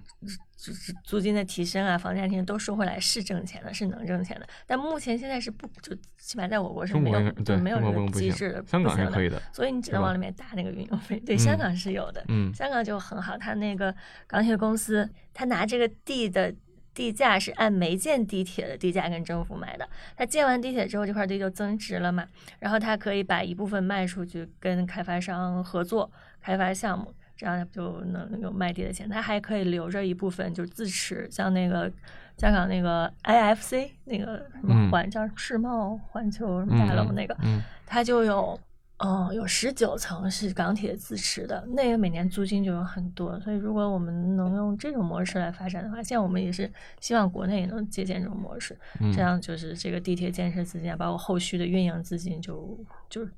[0.56, 4.46] 就是租金的提升啊、房价提升都收回来是挣钱的，是能挣钱的。
[4.66, 8.96] 但目前现在是不就起码在我国是没有对没有这个机制的，香港。
[8.96, 11.18] 是可以的，所以你只能往里面搭那个运用费。
[11.20, 13.94] 对，嗯香港是有的，嗯香港就很好，他那个
[14.26, 16.54] 港铁公司，他拿这个地的
[16.94, 19.88] 地价是按没建地铁的地价跟政府买的。
[20.16, 22.26] 他建完地铁之后，这块地就增值了嘛，
[22.60, 26.10] 然后他可以把一部分卖出去，跟开发商合作
[26.42, 29.08] 开发项目，这样就能有卖地的钱？
[29.08, 31.90] 他还可以留着一部分就是自持，像那个
[32.36, 38.58] 香港那个 IFC 那个什嗯么环、叫世贸环球什么大楼那个，嗯它就有，
[38.98, 52.78] 哦，有十九层是港铁自持的，那个每年租金就有很多，所以如果我们能用这种模式来发展的话，现在我们也是希望国内也能借鉴这种模式，嗯，这样就是这个地铁建设资金啊，包括后续的运营资金就
[53.10, 53.28] 就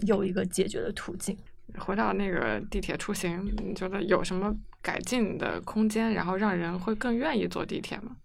[0.00, 1.36] 有一个解决的途径。
[1.78, 8.16] 回到那个地铁出行，你觉得有什么改进的空间，然后让人会更愿意坐地铁吗？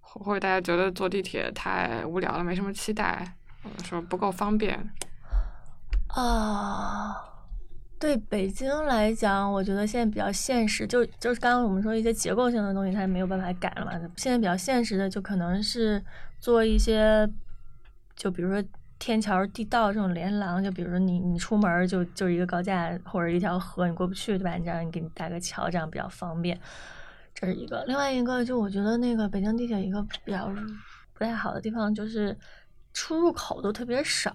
[0.00, 4.78] 或或者大家觉得坐地铁太无聊了，没什么期待，或者说不够方便？
[6.08, 7.14] 啊，
[7.98, 13.92] 对北京来讲，我觉得现在比较现实，就就是刚刚我们说一些结构性的东西，它没有办法改了嘛。
[14.16, 16.04] 现在比较现实的，就可能是
[16.40, 17.26] 做一些，
[18.16, 18.62] 就比如说
[19.02, 24.54] 天桥、地道这种连廊，就比如说你你出门就就是一个高架或者一条河，你过不去，对吧？
[24.54, 26.56] 你这样你给你搭个桥，这样比较方便。
[27.34, 30.46] 这是一个，另外一个就我觉得那个北京地铁一个比较
[31.14, 32.38] 不太好的地方就是
[32.92, 34.32] 出入口都特别少。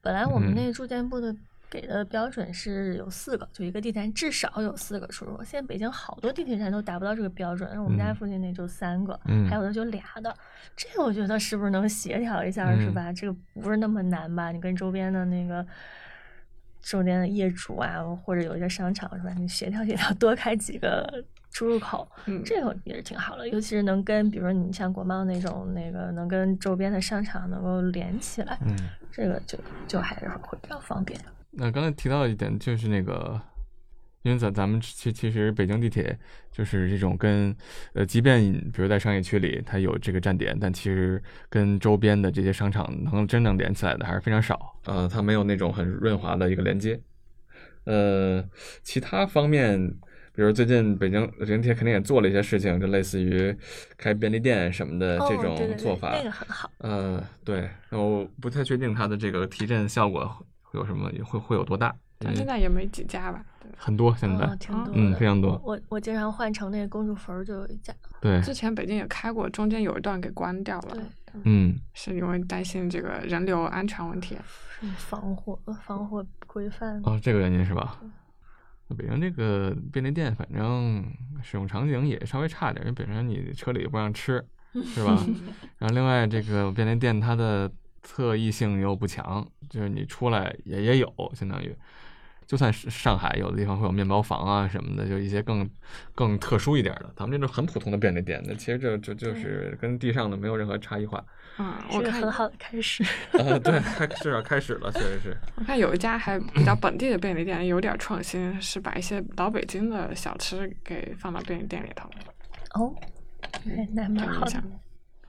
[0.00, 1.36] 本来我们嗯那个住建部的
[1.72, 5.42] 给的标准是有四个，就一个地站至少有四个出入口。
[5.42, 10.36] 现在北京好多地铁站都达不到这个标准，我们家嗯附近那就三个，嗯还有的就俩的。
[10.76, 13.10] 这个我觉得是不是能协调一下，是嗯吧？
[13.10, 14.52] 这个不是那么难吧？
[14.52, 15.66] 你跟周边的那个。
[16.82, 19.32] 周边的业主啊，或者有一些商场是吧？
[19.38, 28.76] 你协调协调，多开几个出入口，嗯，这个也是挺好的，尤其是能跟，比如说你像国贸那种那个，能跟周边的商场能够连起来，嗯。
[29.12, 29.56] 这个就
[29.86, 31.20] 就还是会比较方便。
[31.52, 33.40] 那刚才提到一点，就是那个，
[34.22, 36.18] 因为咱咱们其其实北京地铁
[36.50, 37.54] 就是这种跟
[37.92, 38.40] 呃，即便
[38.72, 44.78] 比如在商业区里它有这个站点，但其实跟周边的这些商场能真正连起来的还是非常少。
[44.86, 46.98] 呃，它没有那种很润滑的一个连接。
[47.84, 48.42] 呃，
[48.82, 49.90] 其他方面，
[50.34, 53.54] 比如最近北京地铁肯定也做了一些事情，就类似于
[53.96, 56.12] 开便利店什么的这哦对对对种做法。
[56.16, 56.70] 那个很好。
[56.78, 61.94] 呃，对，我不太确定它的这个提振效果会有什么，会会有多大。
[62.18, 63.44] 但现嗯在也没几家吧？
[63.76, 65.60] 很多现在，哦，挺多，嗯，非常多。
[65.64, 74.36] 我我经常换乘那个公主坟儿就有一家，对，之前北京也开过，中间有一段给关掉了对，嗯，是因为担心这个人流安全问题。
[74.96, 77.00] 防火防火规范。
[77.04, 78.00] 哦，这个原因是吧？
[78.88, 81.04] 那北京这个便利店，反正
[81.42, 85.24] 使用场景也稍微差点，因为本身你车里不让吃， 是吧？
[85.78, 87.70] 然后另外这个便利店它的
[88.02, 91.74] 特异性又不强，就是你出来也也有，相当于。
[92.44, 95.66] 就算是上海有的地方会有面包房啊什么的，就一些更
[96.14, 101.24] 更特殊一点的，咱们这种很普通的便利店，那其实这就就是跟地上的没有任何差异化。
[101.58, 103.02] 嗯，是我看个很好的开始。
[103.38, 105.36] 啊，对，开至少开始了，确实是。
[105.54, 112.10] 我看有一家还比较本地的便利店，有点创新，是把一些老北京的小吃给放到便利店里头，
[112.74, 112.94] 哦，
[113.66, 114.62] 哎那蛮好的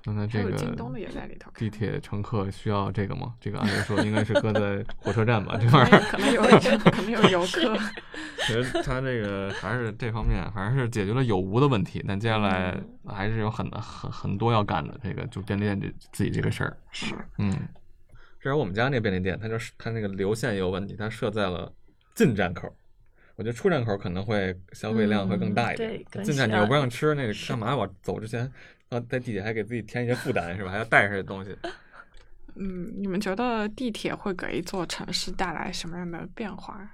[0.04, 1.50] 刚才这个京东的也在里头。
[1.56, 3.36] 地铁乘客需要这个吗？
[3.40, 6.00] 这个按理说应该是搁在火车站吧， 这可玩意儿。
[6.02, 6.42] 可能有
[6.92, 7.78] 可能有游客。
[8.40, 15.00] 其实他这个还是这方面，反正是解决了有无的问题，但接下来还是有很很很多要干的。
[15.02, 17.52] 这个就便利店这自己这个事儿，是嗯，
[18.42, 21.72] 至少我们家那便利店，它就是它那个流线也有问题，它设在了
[22.14, 22.76] 进站口。
[23.36, 27.76] 我觉得出站口可能会消费量会更大一点，进站你要又不让吃，那个干嘛？
[27.76, 28.52] 我走之前，
[28.94, 30.72] 啊，在地铁还给自己添一些负担是吧？
[30.72, 31.56] 还要带上这东西。
[32.56, 36.88] 嗯，你们觉得地铁会给一座城市带来什么样的变化？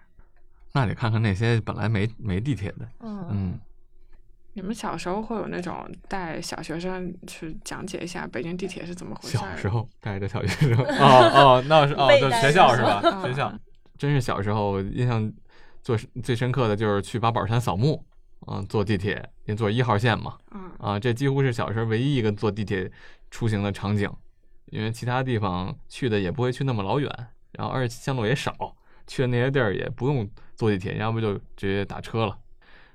[0.74, 3.60] 那得看看那些本来没没地铁的，嗯嗯，
[4.54, 9.38] 你们小时候会有那种带小学生去讲解一下北京地铁是怎么回事？
[9.38, 13.02] 小时候带着小学生，哦哦，那是哦，就学校是吧？
[13.04, 13.52] 嗯学校
[13.98, 15.30] 真是小时候印象
[15.82, 18.06] 最最深刻的就是去八宝山扫墓，
[18.50, 19.14] 啊，坐地铁，
[19.46, 22.92] 因为坐一号线嘛，嗯啊，这几乎是小时候唯一一个坐地铁
[23.30, 24.12] 出行的场景，
[24.72, 27.08] 因为其他地方去的也不会去那么老远，
[27.52, 32.36] 然后而且线路也少，去的那些地儿也不用坐地铁，要不就直接打车了。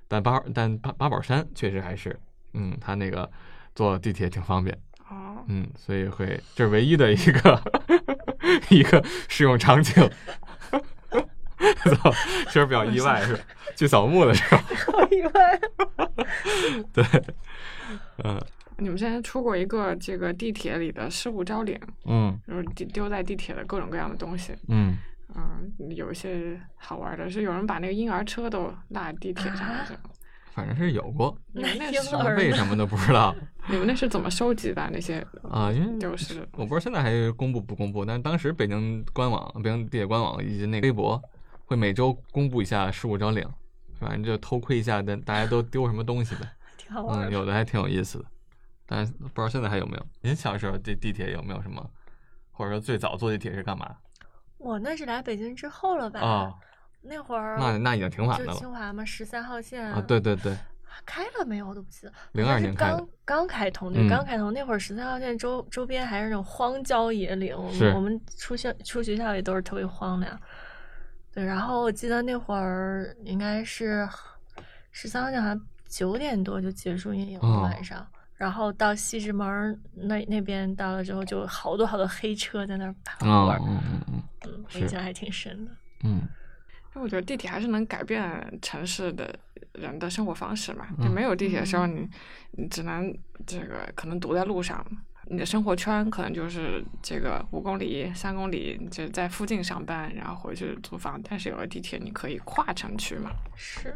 [0.09, 2.19] 但八但八八宝山确实还是，
[2.55, 3.31] 嗯，它那个
[3.77, 4.77] 坐地铁挺方便。
[5.09, 7.63] 哦，嗯，所以会这是唯一的一个
[8.71, 10.11] 一个适用场景。
[11.59, 12.11] 操，
[12.47, 13.41] 确实比较意外，是吧？
[13.77, 14.59] 去扫墓的时候，
[14.93, 15.61] 好意外。
[16.93, 17.05] 对，
[18.25, 18.41] 嗯。
[18.77, 22.37] 你们之前出过一个这个地铁里的失物招领，嗯。
[22.47, 24.53] 就是丢丢在地铁的各种各样的东西。
[24.69, 24.97] 嗯，
[25.37, 29.87] 嗯，有一些好玩的是，有人把那个婴儿车都落在地铁上了
[30.53, 33.35] 反正是有过，你们那婴是但儿呢为什么都不知道
[33.69, 34.89] 你们那是怎么收集的？
[34.93, 36.49] 那些啊，因为丢失的？
[36.53, 41.21] 我不知道现在还公布不公布，但是当时北京官网、北京地铁官网以及那个微博
[41.75, 43.45] 会每周公布一下十五张领，
[43.99, 46.43] 反正就偷窥一下，大大家都丢什么东西呗。
[46.47, 47.31] 嗯，挺好玩的。
[47.33, 48.25] 有的还挺有意思的，
[48.87, 50.07] 但是不知道现在还有没有。
[50.21, 51.85] 您小时候这地铁有没有什么，
[52.53, 53.97] 或者说最早坐地铁是干嘛？
[54.59, 56.21] 我那是来北京之后了吧？
[56.21, 56.55] 哦，
[57.03, 60.01] 那会儿那那已经挺晚了清华嘛，十三号线啊！
[60.01, 60.57] 对对对，
[61.05, 61.67] 开了没有？
[61.67, 62.13] 我都不记得。
[62.33, 70.39] 02好像是年开刚刚开通，对，嗯刚开通那会儿，十三号线周周边还是那种荒郊野岭，我们我们出校出学校也都是特别荒凉。
[71.35, 74.09] 对，然后我记得那会儿应该是
[74.93, 78.07] 十三号线，好像九点多就结束运营了哦晚上。
[78.37, 85.73] 然后到西直门那那边到了之后，就好多好多黑车在那儿跑嗯玩，嗯嗯嗯印象还挺深的。
[86.05, 86.23] 嗯
[86.95, 89.35] 因为我觉得地铁还是能改变城市的
[89.73, 90.87] 人的生活方式嘛。
[90.99, 92.09] 就嗯没有地铁的时候，你
[92.53, 93.13] 你只能
[93.45, 94.85] 这个可能堵在路上，
[95.27, 101.21] 你的生活圈可能就是这个五公里、三公里，就在附近上班，然后回去租房。
[101.29, 103.95] 但是有了地铁，你可以跨城区嘛，是。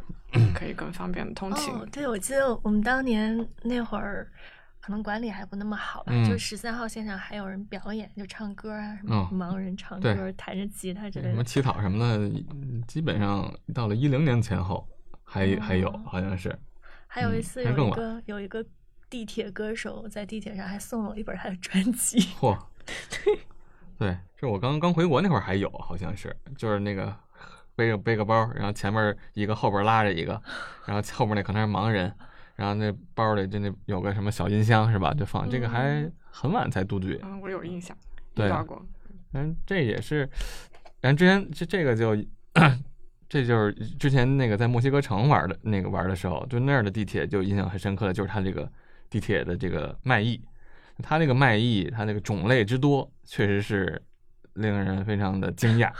[0.55, 1.73] 可以更方便的通勤。
[1.73, 4.31] 哦，对，我记得我们当年那会儿，
[4.79, 11.43] 可能管理还不那么好吧，嗯就十三号线上还有人表演，就唱歌啊，什哦么盲人唱对歌、弹着吉他之类的什么。
[11.43, 12.31] 乞讨什么的，
[12.87, 14.87] 基本上到了一零年前后
[15.25, 16.55] 还还有哦，好像是。
[17.07, 18.63] 还有一嗯次有一个有一个
[19.11, 22.21] 地铁歌手在地铁上还送了我一本他的专辑。
[22.41, 22.59] 嚯，
[23.99, 27.15] 对，这我刚刚回国那会儿还有，好像是，就是那个
[27.75, 30.41] 背个背个包，然后前面一个，后边拉着一个，
[30.87, 32.13] 然后后面那可能是盲人，
[32.57, 35.15] 然后那包里就那有个什么小音箱是吧？
[35.15, 37.97] 就放这个还嗯很晚才杜绝，嗯，我有印象，
[38.35, 38.85] 对遇到过。
[39.33, 40.29] 嗯，这也是，
[41.01, 42.17] 然后之前这这个就。
[43.29, 48.67] 这就是之前那个在墨西哥城玩的那个玩的时候，就那儿的地铁就印象很深刻的，就是它这个
[49.11, 50.41] 地铁的这个卖艺，
[51.03, 54.03] 它那个卖艺，它那个种类之多，确实是
[54.55, 55.91] 令人非常的惊讶。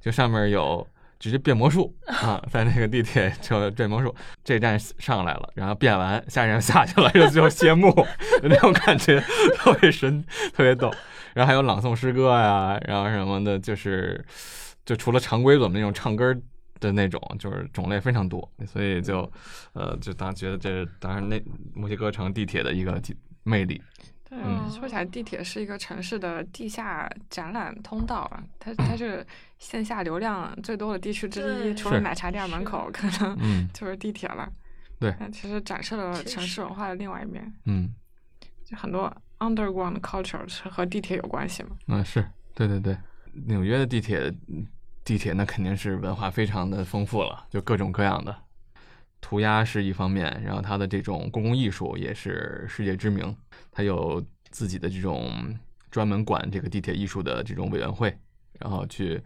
[0.00, 0.86] 就上面有
[1.18, 7.92] 直接变魔术啊，在那个地铁就变魔术，这站上来了，然后变完，下一站下去了，就最后谢幕，
[8.42, 9.20] 那种感觉
[9.56, 10.90] 特别神，特别逗。
[11.34, 14.24] 然后还有朗诵诗歌呀，然后什么的，就是
[14.84, 16.34] 就除了常规我们那种唱歌
[16.80, 19.30] 的那种，就是种类非常多，所以就
[19.72, 21.42] 呃，就当觉得这是当然那
[21.74, 23.00] 墨西哥城地铁的一个
[23.42, 23.80] 魅力。
[24.28, 29.26] 对，嗯说起来，地铁是一个城市的地下展览通道啊，它它 是
[29.58, 34.50] 线下流量最多的地区之一，除了奶茶店门口，可能嗯 就是地铁了。
[35.00, 37.94] 对但其实展示了城市文化的另外一面，嗯
[38.64, 41.70] 就很多 underground culture 是和地铁有关系嘛。
[41.86, 42.22] 嗯，是
[42.54, 42.98] 对对对，
[43.46, 44.30] 纽约的地铁
[45.08, 48.36] 地铁那肯定是文化非常的丰富了，就各种各样的。
[49.22, 53.34] 涂鸦是一方面，然后它的这种公共艺术也是世界知名，
[53.72, 55.32] 它有自己的这种
[55.90, 58.14] 专门管这个地铁艺术的这种委员会，
[58.60, 59.18] 然后去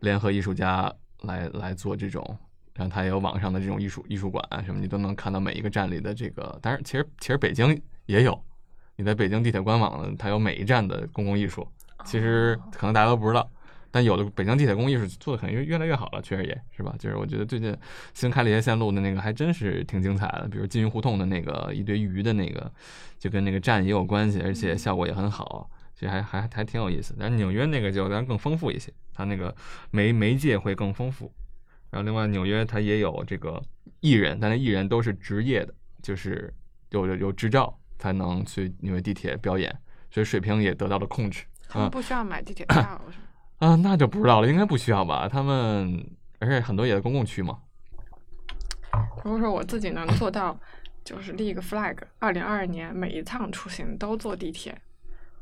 [0.00, 2.36] 联合艺术家来来做这种，
[2.74, 6.58] 然后它也有网上的这种艺术艺术馆啊什么，你都能看到每一个站里的这个。
[6.60, 8.36] 当然，其实其实北京也有，
[8.96, 11.64] 你在北京地铁官网呢，它有每一站的公共艺术，
[12.04, 13.48] 其实哦可能大家都不知道。
[13.92, 16.94] 但有的北京地铁公共艺术做的可能越越来越好了，确实也是吧。
[16.98, 17.76] 就是我觉得最近
[18.14, 22.72] 新开了一些线路的那个还真是挺精彩的，比如金鱼胡同的那个一堆鱼的那个，
[23.18, 27.14] 就跟那个站也有关系，而且效果也很好，其实还还还挺有意思。
[27.20, 29.54] 但是纽约那个就当然更丰富一些，它那个
[29.90, 31.30] 媒媒介会更丰富。
[31.90, 33.62] 然后另外纽约它也有这个
[34.00, 36.50] 艺人，但是艺人都是职业的，就是
[36.88, 39.70] 有有有执照才能去纽约地铁表演，
[40.10, 41.44] 所以水平也得到了控制。
[41.68, 42.98] 他们不需要买地铁票？
[43.62, 45.28] 啊，那就不知道了，应该不需要吧？
[45.28, 46.04] 他们
[46.40, 47.60] 而且很多也在公共区嘛。
[49.22, 50.58] 如果说我自己能做到，
[51.04, 54.76] 就是立一个 flag，二零二二年每一趟出行都坐地铁，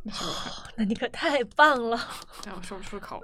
[0.02, 0.74] 那是不是很？
[0.76, 1.98] 那你可太棒了，
[2.44, 3.22] 但我说不出口。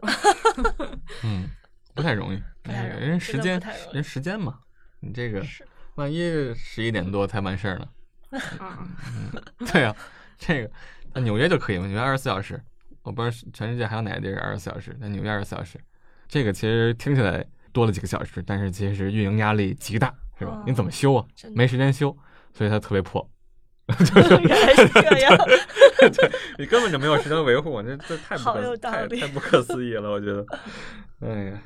[1.23, 1.47] 嗯，
[1.95, 4.61] 不太容易，人时间人时间嘛，
[5.01, 5.45] 你这个
[5.97, 7.87] 万一十一点多才完事儿呢？
[8.59, 8.89] 啊，
[9.71, 9.95] 对啊、
[10.39, 10.71] 这个
[11.13, 12.59] 那纽约就可以嘛，纽约二十四小时，
[13.07, 15.79] 我不知道全世界还有哪个地儿是二十四小时，但纽约二十四小时，
[16.27, 20.61] 这个其实听起来多了几个小时，但是其实运营压力极大，是吧？
[20.67, 22.15] 你怎么修啊没时间修，
[22.53, 23.25] 所以它特别破。
[23.87, 25.37] 就是原来是这样。
[26.11, 30.45] 对 你根本就没有时间维护，这这太不好有可太道理太不可思议了，我觉得。
[31.21, 31.63] 哎呀，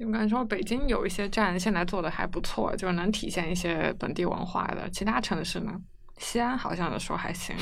[0.00, 4.90] 我感觉说北京有一些站现在做的还不错，就是能体现一些本地文化的。
[4.90, 5.72] 其他城市呢？
[6.18, 7.54] 西安好像说还行。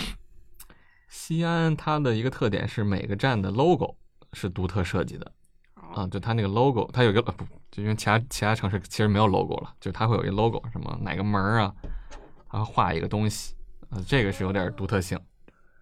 [1.09, 3.97] 西安它的一个特点是每个站的 logo
[4.35, 5.33] 是独特设计的
[5.75, 11.75] 啊，哦，就它那个 logo，它有一个呃不，就因为其他其他城市其实没有 logo 了，就它会有一个 logo，什么哪个门儿啊，
[12.53, 13.55] 然后画一个东西，
[13.91, 15.19] 啊，这个是有点独特性。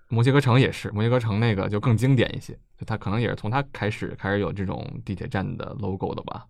[0.09, 6.47] 墨西哥城也是，墨西哥城那个就更经典一些，就它可能也是从它开始开始有这种地铁站的 logo 的吧，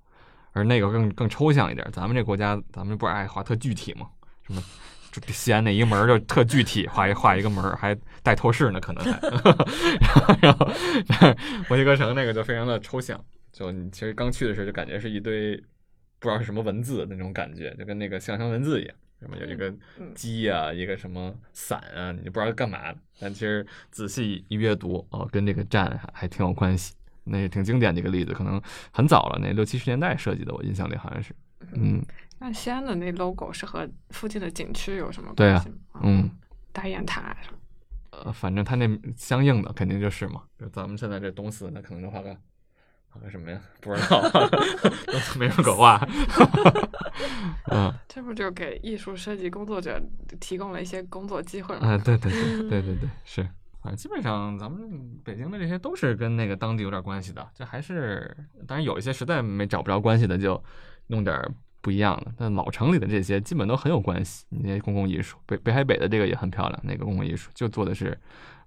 [0.53, 1.89] 而那个更更抽象一点。
[1.91, 4.11] 咱们这国家，咱们不是爱画特具体吗？
[4.43, 4.95] 什么就
[5.29, 9.19] 西安那一门儿就特具体，画一画一个门儿，还带透视呢，可能还。
[10.43, 10.67] 然后，
[11.69, 15.57] 墨西哥城那个就非常的抽象，就你其实刚去的时候就感觉是一堆
[16.19, 18.95] 不知道是什么文字那种感觉，就跟那个象形文字一样。
[19.19, 22.99] 什么有一个嗯鸡呀、一个什么伞啊，你就不知道干嘛的。
[23.19, 26.95] 但其实仔细一阅读，哦，跟这个站还还挺有关系。
[27.25, 28.61] 那也挺经典的一个例子，可能
[28.93, 31.35] 很早了，那六七十年代设计的，我印象里好像是。
[31.73, 32.01] 嗯
[32.39, 36.01] 那西安的那 logo 是和附近的景区有什么对啊关系吗？
[36.03, 36.30] 嗯，
[36.72, 37.59] 大雁塔什么？
[38.11, 40.43] 呃，反正它那相应的肯定就是嘛。
[40.59, 42.37] 就咱们现在这东四，那可能就画个
[43.09, 43.61] 画个什么呀？
[43.80, 44.20] 不知道，
[45.07, 45.99] 东四没人可画。
[47.70, 50.01] 嗯这不就给艺术设计工作者
[50.41, 51.99] 提供了一些工作机会啊，吗？
[51.99, 53.43] 对对对嗯对对对，是。
[53.82, 60.62] 反正基本上咱们北京的这些都是跟那个当地有点关系的，这还是当然有一些实在没找不着关系的，就
[61.09, 61.51] 弄点儿
[61.87, 62.34] 不一样的。
[62.37, 64.45] 但老城里的这些基本都很有关系。
[64.49, 68.18] 那些公共艺术，北北海北的这个也很漂亮，那个公共艺术就做的是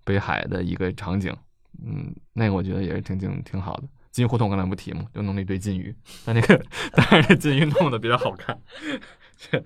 [0.06, 1.36] 北海的一个场景，
[1.84, 3.84] 嗯，那个我觉得也是挺挺挺好的。
[4.10, 5.94] 金鱼胡同刚才不提嘛，就弄了一堆金鱼，
[6.24, 8.58] 但那个但是这金鱼弄的比较好看。
[9.36, 9.60] 这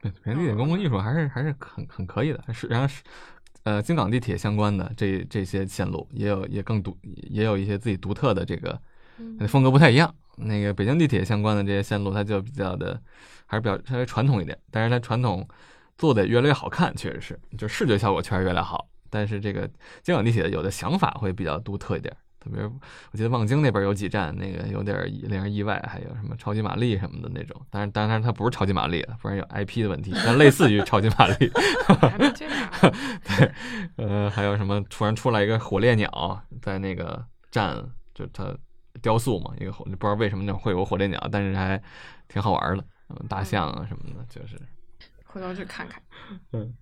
[0.00, 3.02] 对北京地铁公共艺术还是还是很很可以的，是然后是
[3.64, 8.80] 呃京港地铁相关的这这些线路也有也更独也有一些自己独特的这个
[9.18, 10.14] 嗯风格不太一样。
[10.42, 13.00] 那个北京地铁相关的这些线路，它就比较的
[13.46, 15.46] 还是比较稍微传统一点，但是它传统
[15.98, 18.88] 做的越来越好看，确实是，就视觉效果确实越来越好。
[19.10, 19.68] 但是这个
[20.02, 31.50] 京港地铁有的想法会比较独特一点，特别我记得望京那边有几站那个有点令人意外，还有什么超级玛丽什么的那种，但是当然它不是超级玛丽了，不然有 IP 的问题，但类似于超级玛丽。
[33.26, 33.52] 对，
[33.96, 37.76] 呃，还有什么突然出来一个火烈鸟在那个站，
[38.14, 38.56] 就它
[39.02, 41.80] 雕塑嘛，一个火，不知道为什么那会有个火烈鸟，但是还
[42.28, 44.60] 挺好玩的，嗯大象啊什么的，就是，
[45.24, 46.02] 回头去看看。
[46.52, 46.74] 嗯，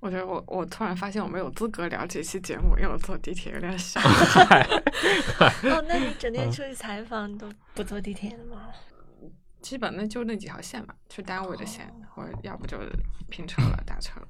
[0.00, 4.00] 我觉得我我突然发现我没有资格聊这期节目，因为我坐地铁有点傻。
[5.64, 8.68] 哦，那你整天出去采访，都不坐地铁的吗？
[9.60, 12.78] 基本那就那几条线嘛，去单位的线，或者要不就
[13.28, 14.26] 拼车了、打车了。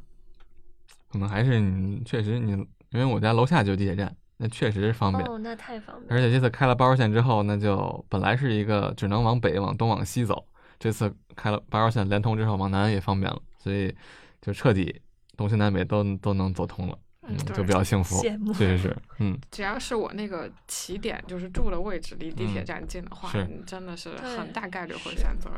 [1.08, 2.50] 可能还是你确实你，
[2.90, 5.22] 因为我家楼下就地铁站，那确实是方便。
[5.26, 6.10] 哦，那太方便。
[6.10, 10.42] 而且这次开了八号线之后，那就本来是一个只能往北、往东、往西走，
[10.78, 13.94] 这次开了八号线连通之后，往南也方便了，所以
[14.40, 14.98] 就彻底
[15.36, 25.50] 东西南北都都能走通了，嗯，就比较幸福，羡慕确实是，嗯，只要是我那个起点，就是住的位置离地铁嗯站近的话，是你真的是很大概率会选择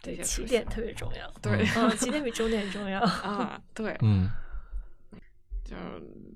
[0.00, 0.64] 地对，铁出起点。
[0.64, 1.30] 特别重要。
[1.42, 3.00] 对嗯，起点比终点重要。
[3.04, 4.30] 啊，对，嗯，
[5.68, 5.76] 就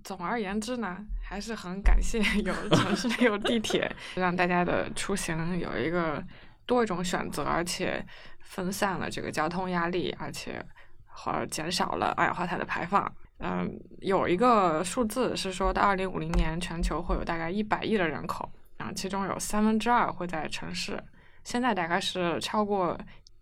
[0.05, 6.23] 总而言之呢，还是很感谢有 城市里有地铁，让大家的出行有一个
[6.67, 8.05] 多一种选择，而且
[8.41, 10.63] 分散了这个交通压力，而且
[11.07, 13.11] 和减少了二氧化碳的排放。
[13.39, 21.03] 嗯，有一个数字是说，到二零五零年，全球会有大概一百亿的人口，啊，其中有三分之二会在城市，
[21.43, 22.97] 现在大概是超过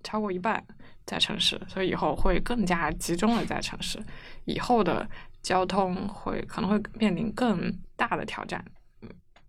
[0.05, 0.65] 超过一半
[1.05, 4.03] 在城市，所以以后会更加集中的在城市。
[4.47, 5.07] 以后的
[5.43, 8.65] 交通会可能会面临更大的挑战。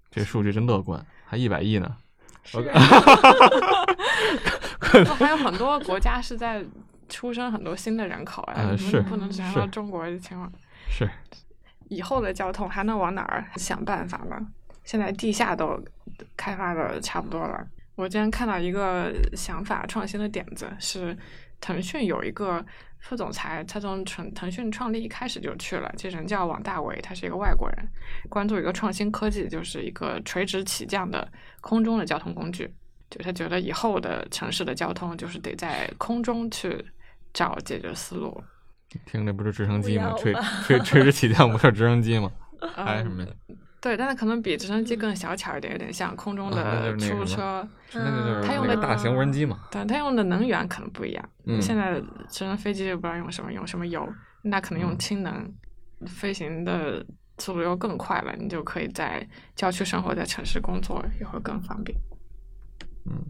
[0.10, 1.96] 这数据真乐观，还一百亿呢，
[2.54, 2.62] 哦
[5.18, 6.64] 还有很多国家是在
[7.08, 10.52] 出生很多新的人口，哎，不呃是不能只看是到中国的情况。
[10.90, 11.10] 是，
[11.88, 14.36] 以后的交通还能往哪儿想办法呢？
[14.84, 15.82] 现在地下都
[16.36, 17.66] 开发的差不多了。
[17.96, 21.18] 我今天看到一个想法创新的点子，是
[21.62, 22.66] 腾讯有一个
[23.00, 27.88] 副总裁，他从腾腾讯创立一开始就去了，这人叫王大为，他是一个外国人，
[28.30, 31.32] 关注一个创新科技，就是一个垂直起降的
[31.62, 32.70] 空中的交通工具。
[33.10, 36.84] 就他觉得以后的城市的交通就是得在空中去
[37.34, 38.42] 找解决思路。
[39.06, 40.14] 听着不是直升机吗？
[40.18, 40.34] 垂
[40.64, 42.32] 垂垂直起降不是直升机吗？
[42.76, 43.30] 还嗯有什么呀？
[43.82, 47.68] 对，但它可能比直升机更小巧一点，有点像空中的出租车。
[47.94, 49.60] 那个就是它用的大型无人机嘛。
[49.72, 51.30] 对它用的能源可能不一样。
[51.46, 54.08] 嗯现在直升飞机就不知道用什么，用什么油，
[54.44, 55.52] 那可能用嗯氢能，
[56.06, 57.04] 飞行的
[57.40, 61.98] 速度又更快了，你就可以在郊区生活，在城市工作也会更方便。
[63.08, 63.26] 嗯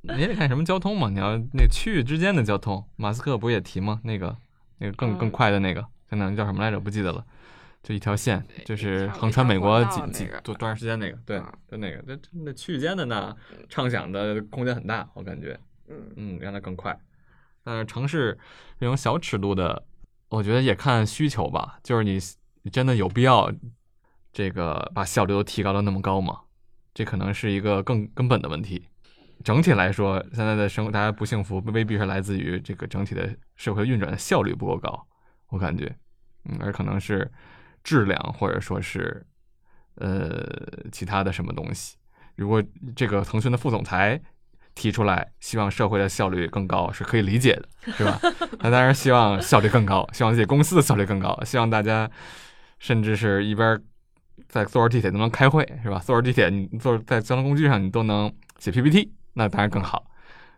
[0.00, 4.00] 你也得看什么交通嘛，你要那区域之间的交通，马斯克不也提吗？
[4.02, 4.34] 那个
[4.78, 6.80] 那个更更嗯快的那个，现在叫什么来着？
[6.80, 7.24] 不记得了。
[7.84, 13.36] 就一条线，就是横穿美国几几多多长时间那个，对嗯，就那个，这这那区域间的呢，
[13.68, 15.56] 畅想的空间很大，我感觉，
[15.88, 16.98] 嗯，嗯，让它更快。
[17.62, 18.36] 但是城市
[18.80, 19.84] 这种小尺度的，
[20.30, 22.18] 我觉得也看需求吧，就是你
[22.62, 23.52] 你真的有必要
[24.32, 26.40] 这个把效率都提高到那么高吗？
[26.94, 28.88] 这可能是一个更根本的问题。
[29.42, 35.06] 整体来说，现在的生活大家不幸福，未必是来自于这个整体的社会运转的效率不够高，
[35.48, 35.94] 我感觉，
[36.44, 37.30] 嗯，而可能是
[37.84, 39.24] 质量或者说是
[39.96, 40.44] 呃
[40.90, 41.96] 其他的什么东西。
[42.34, 42.60] 如果
[42.96, 44.20] 这个腾讯的副总裁
[44.74, 48.18] 提出来，希望社会的效率更高，是可以理解的，是吧？
[48.58, 52.10] 那当然希望效率更高，希望自己公司的效率更高，希望大家
[52.80, 53.80] 甚至是一边
[54.48, 56.00] 在坐着地铁都能开会，是吧？
[56.00, 60.10] 坐着地铁你坐在交通工具上你都能写 PPT，那当然更好。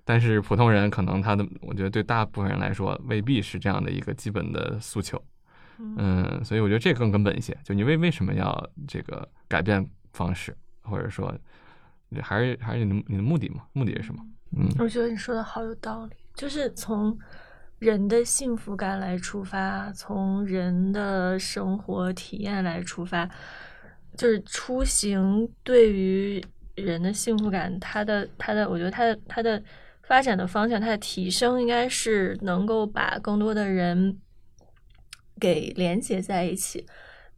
[0.03, 5.23] 但是普通人可能他的，我觉得对大部分人来说未必是这样的一个基本的诉求。
[5.79, 7.57] 嗯，所以我觉得这个更根本一些。
[7.65, 11.35] 就你为为什么要这个改变方式，或者说
[12.23, 13.63] 还是还是你的你的目的嘛？
[13.73, 14.25] 目的是什么？
[14.57, 17.19] 嗯我觉得你说的好有道理，就是从
[17.79, 23.29] 人的幸福感来出发，从人的生活体验来出发，
[24.17, 26.43] 就是出行对于
[26.77, 29.63] 人的幸福感，它的它的，我觉得它的它的
[30.05, 34.17] 发展的方向，它的提升应该是能够把更多的人
[35.41, 36.87] 给连接在一起，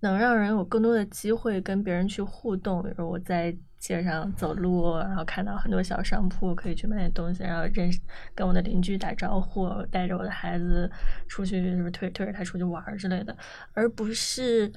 [0.01, 2.83] 能让人有更多的机会跟别人去互动。
[2.83, 8.01] 比如我在街上走路，然后看到很多小商铺，可以去买点东西，然后认识
[8.35, 10.91] 跟我的邻居打招呼，带着我的孩子
[11.29, 13.37] 出去，就是推推着他出去玩之类的，
[13.73, 14.73] 而不是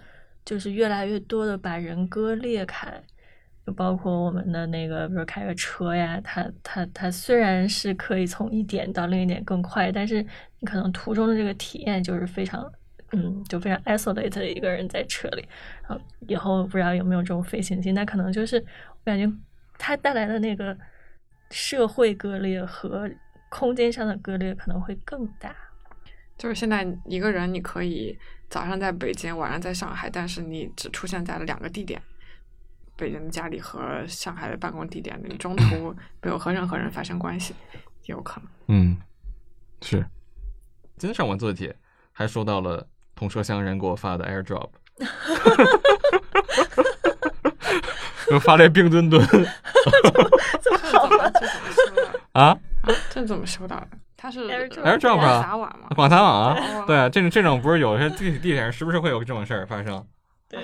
[0.46, 3.02] 就是越来越多的把人割裂开。
[3.64, 10.20] 就包括我们的那个，比如开个车呀，它它它虽然是可以从一点到另一点更快，但是
[10.60, 12.68] 你可能途中的这个体验就是非常，
[13.12, 15.48] 嗯，就非常 isolate 的一个人在车里。
[15.88, 19.32] 然后以后不知道有没有这种飞行器，那可能就是我感觉
[19.78, 20.78] 它带来的那个
[21.50, 23.10] 社会割裂和
[23.50, 25.56] 空间上的割裂可能会更大。
[26.38, 28.18] 就是现在一个人，你可以
[28.50, 32.02] 早上在北京，晚上在上海，但是你只出现在了两个地点，
[32.96, 37.54] 北京的家里和上海的办公地点，你中途 没有和任何人发生关系，
[38.06, 38.50] 有可能。
[38.70, 38.98] 嗯，
[39.82, 40.04] 是。
[40.98, 41.76] 今天上午坐地铁
[42.12, 42.88] 还说到了
[43.22, 44.70] 同车厢人给我发的 AirDrop，
[48.28, 49.44] 给我发了冰墩墩这怎
[51.08, 52.20] 么这怎么收到的？
[52.32, 52.58] 啊
[53.12, 53.88] 这怎么收到的？
[54.18, 55.90] 他是 AirDrop 啊撒网吗？
[55.96, 60.04] 广撒网啊，哦对啊，这种这种不是有些地铁地铁上时不时会有这种事儿发生，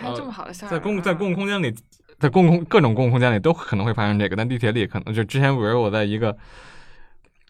[0.02, 0.72] 还有这么好的效率？
[0.72, 1.72] 在公在公共空间里，
[2.18, 6.36] 在公共各种公共空间里都可能会发生这个，但地铁里可能就之前比如我在一个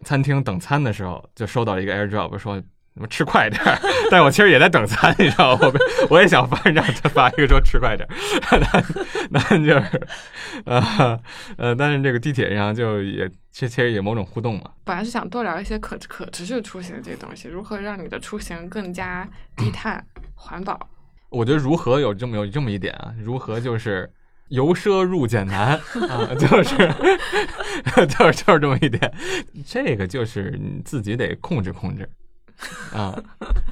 [0.03, 2.61] 餐厅等餐的时候，就收到一个 AirDrop 说。
[2.97, 3.77] 什么吃快点儿？
[4.09, 5.59] 但我其实也在等餐，你知道吗？
[5.61, 8.59] 我我也想发 让他发一个说吃快点儿，
[9.29, 10.07] 那 那就是
[10.65, 11.19] 呃
[11.57, 14.71] 呃，但是这个地铁上就也其其实也某种互动嘛。
[14.83, 20.79] 本来是想多聊一些可可持续出行这些东西，如何让你的出行更加低碳环保。
[21.29, 23.13] 我觉得如何有这么有这么一点啊？
[23.23, 24.09] 如何就是
[24.47, 25.73] 由奢入俭难
[26.09, 26.75] 啊， 就是
[28.07, 29.13] 就是就是这么一点，
[29.67, 32.09] 这个就是你自己得控制控制
[32.93, 33.13] 啊，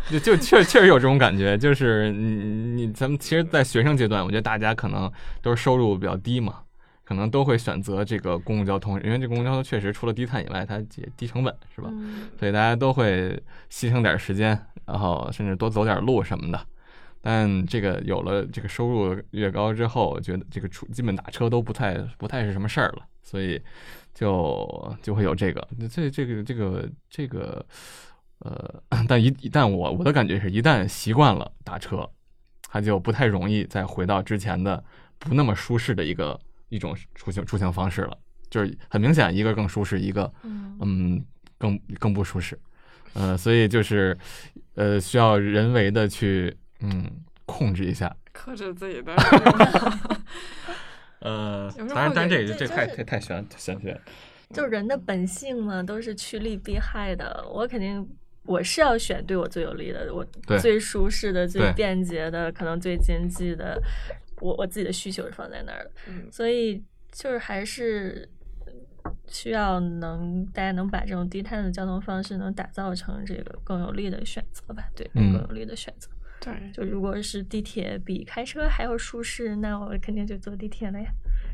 [0.10, 5.12] 就就确确实有这种感觉，就是你你咱们其实，在学生阶段，我觉得大家可能
[5.42, 6.62] 都是收入比较低嘛。
[7.08, 11.88] 可能都会选择这个公共交通，因为这公共交通确实除了低碳以外，它也低成本，是吧？
[11.92, 16.60] 嗯所以大家都会牺牲点时间，然后甚至多走点路什么的。
[17.22, 23.62] 但这个有了这个收入越高之后，我觉得这个出基本打车都不太不太是什么事儿了，所以
[24.16, 27.64] 就就会有这个这这个这个这个
[28.46, 32.08] 呃，但一一旦我我的感觉是一旦习惯了打车，
[32.70, 34.84] 他就不太容易再回到之前的
[35.18, 36.40] 不那么舒适的一个
[36.70, 38.16] 一种出行出行方式了，
[38.52, 41.26] 就是很明显一个更舒适，一个嗯嗯，
[41.58, 42.60] 更更不舒适，
[43.14, 44.16] 呃，所以就是
[44.76, 47.04] 呃，需要人为的去嗯
[47.48, 49.12] 控制一下，克制自己的
[51.20, 53.92] 呃当然，会当然这这就是这太太太玄玄学。
[53.92, 54.02] 了，
[54.54, 57.44] 就是人的本性嘛，都是趋利避害的。
[57.52, 58.08] 我肯定
[58.46, 60.26] 我是要选对我最有利的，我
[60.60, 63.82] 最舒适的、最便捷的，可能最经济的。
[64.42, 68.28] 我我自己的需求是放在那儿的，嗯所以就是还是
[69.28, 76.10] 需要能大家能把这种低碳的交通方式能打造成这个更有利的选择吧，对，嗯更有利的选择。
[76.42, 81.10] 对，就如果是地铁比开车还要舒适，那我肯定就坐地铁了呀，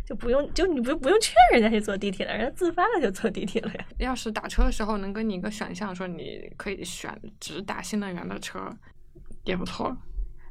[0.06, 3.86] 就不用就你不不用劝人家去坐地铁了，人家自发的就坐地铁了呀。
[4.00, 8.70] 要是打车的时候能给你一个选项，说你可以选只打新能源的车，
[9.44, 9.96] 也不错。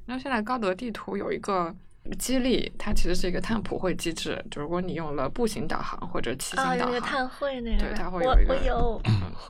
[0.06, 1.74] 然后现在高德地图有一个
[2.18, 9.02] 激励，它其实是一个碳普惠机制，就如果你用了步行导航或者骑行导航，那个碳汇那个对它会有一个我有，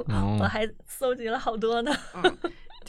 [0.08, 1.92] 哦我还搜集了好多呢。
[2.14, 2.38] 嗯，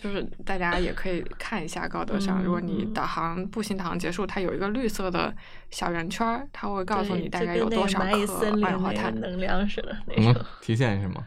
[0.01, 5.31] 就是大家也可以看一下高德上，如果你嗯导航步行导航结束，它有一个绿色的
[5.69, 9.13] 小圆圈儿，它会告诉你大概有多少克二氧化碳。
[9.19, 10.33] 能量似的那什种。
[10.33, 11.23] 么提现是吗？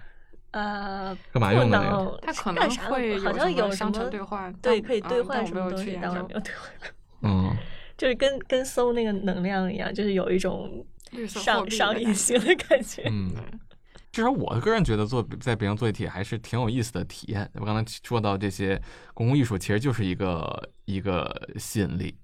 [0.51, 1.97] 呃，干嘛不用的那个？
[1.97, 6.91] 能它可能会好像有什么商城兑换对，可以兑换什么东西，没有去研究但我没有兑换。
[7.23, 7.57] 嗯，
[7.97, 10.85] 就是跟跟搜那个能量一样，就是有一种
[11.29, 13.03] 上上瘾性的感觉。
[13.11, 13.33] 嗯，
[14.15, 17.51] 至少我个人觉得做在北京坐地铁还是挺有意思的体验。
[17.55, 18.81] 我刚才说到这些
[19.13, 22.17] 公共艺术，其实就是一个一个吸引力。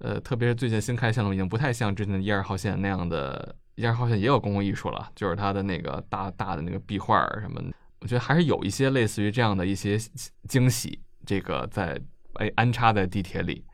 [0.00, 9.98] 呃，特别是最近新开线路已经不太像之前的一二号线那样的，一二号线也有公共艺术了，就是它的那个大大的那个壁画什么的，我觉得还是有一些类似于这样的一些
[10.46, 11.98] 惊喜，这个在
[12.34, 13.64] 哎安插在地铁里。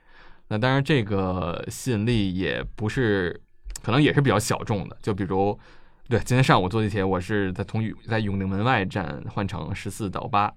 [0.46, 3.42] 那当然，这个吸引力也不是，
[3.82, 4.96] 可能也是比较小众的。
[5.02, 5.58] 就比如，
[6.06, 10.52] 对，今天上午坐地铁，我是在从永在永定门外站换乘十四到八，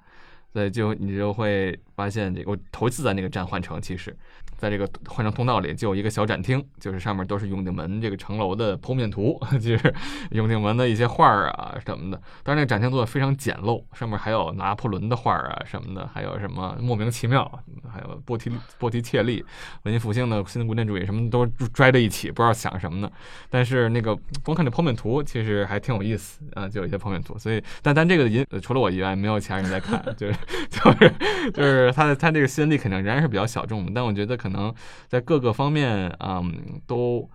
[0.51, 4.15] 所以，就你就会发现这个，我头一次在那个站换乘，其实。
[4.57, 9.93] 在这个换乘通道里就有一个小展厅，就是上面都是永定门这个城楼的剖面图， 就是
[10.31, 12.21] 永定门的一些画儿啊什么的。
[12.43, 17.49] 但是，那个展厅做的非常简陋，上面还有拿破仑的画儿啊什么的，还有什么莫名其妙，
[17.91, 19.45] 还有波提波提切利、
[19.83, 23.11] 文艺复兴的新古典主义什么都拽在一起，不知道想什么呢。
[23.49, 27.37] 但是那个光看这剖面图，其实还挺有意思啊，就有一些剖面图。
[27.37, 30.35] 所以，但但这个引除了我以外，没有其他人在看， 就是
[30.69, 31.13] 就是
[31.53, 34.73] 就是他的他这个吸引力肯定仍然是比较小众的，但我觉得可能
[35.07, 37.29] 在各个方面，嗯，都。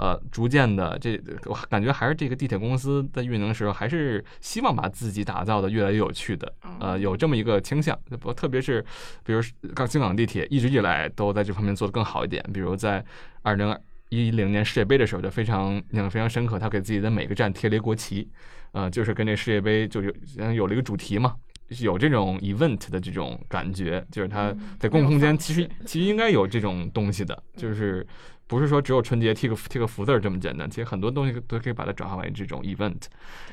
[0.00, 7.98] 呃，逐渐的，这我感觉还是这个地铁公司在运营的时候，还是希望把自己打造的越来越有趣的，呃，有这么一个倾向。
[8.20, 8.80] 不，特别是
[9.24, 9.42] 比如
[9.74, 13.04] 港京港地铁一直以来都在这方面做得更好一点，比如在
[13.42, 13.76] 二零
[14.10, 18.30] 一零年世界杯的时候就非常印象非常深刻，他给自己的每个站贴了一国旗，
[18.70, 20.12] 呃，就是跟这世界杯就有
[20.52, 21.34] 有了一个主题嘛。
[21.80, 28.06] 有这种 event 的这种感觉，就是它在公共空间其实其实应该有这种东西的，就是
[28.46, 33.02] 不是说只有春节贴个贴个福字儿这么简单，其实很多东西都可以把它转化为这种 event。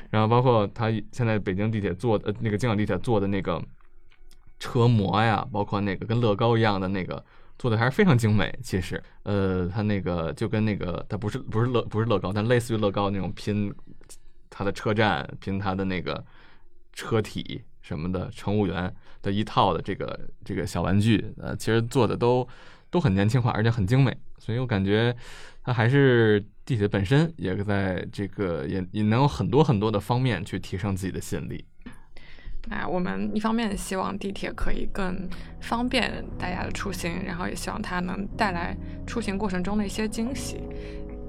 [0.08, 3.62] 然后包括它现在北京地铁做的呃那个京港地铁做的那个
[4.58, 7.22] 车模呀，包括那个跟乐高一样的那个
[7.58, 8.58] 做的还是非常精美。
[8.62, 13.70] 其实，呃，它那个就跟那个它不是不是乐不是乐高，但类似于乐高那种拼
[14.48, 16.24] 它的车站，拼它的那个
[16.94, 17.60] 车体。
[17.86, 22.46] 什么的乘务员的一套的这个这个小玩具，呃，其实做的都
[22.90, 25.14] 都很年轻化，而且很精美，所以我感觉
[25.62, 31.64] 它还是地铁本身也在这个也也能有很多很多的方面去提升自己的吸引力。
[32.68, 35.28] 那我们一方面希望地铁可以更
[35.60, 38.76] 方便大家的出行，然后也希望它能带来
[39.06, 40.58] 出行过程中的一些惊喜。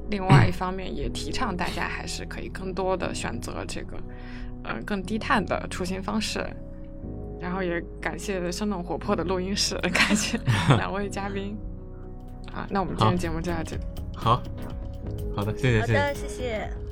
[0.10, 4.02] 另外一方面也提倡大家还是可以更多的选择这个。
[4.68, 6.46] 呃，更低碳的出行方式，
[7.40, 10.40] 然后也感谢生动活泼的录音室， 感谢
[10.78, 11.58] 两位嘉宾。
[12.54, 13.82] 啊，那我们今天节目就到这里。
[14.16, 14.42] 好，
[15.36, 16.00] 好的，谢谢，谢谢。
[16.00, 16.87] 好的，谢谢。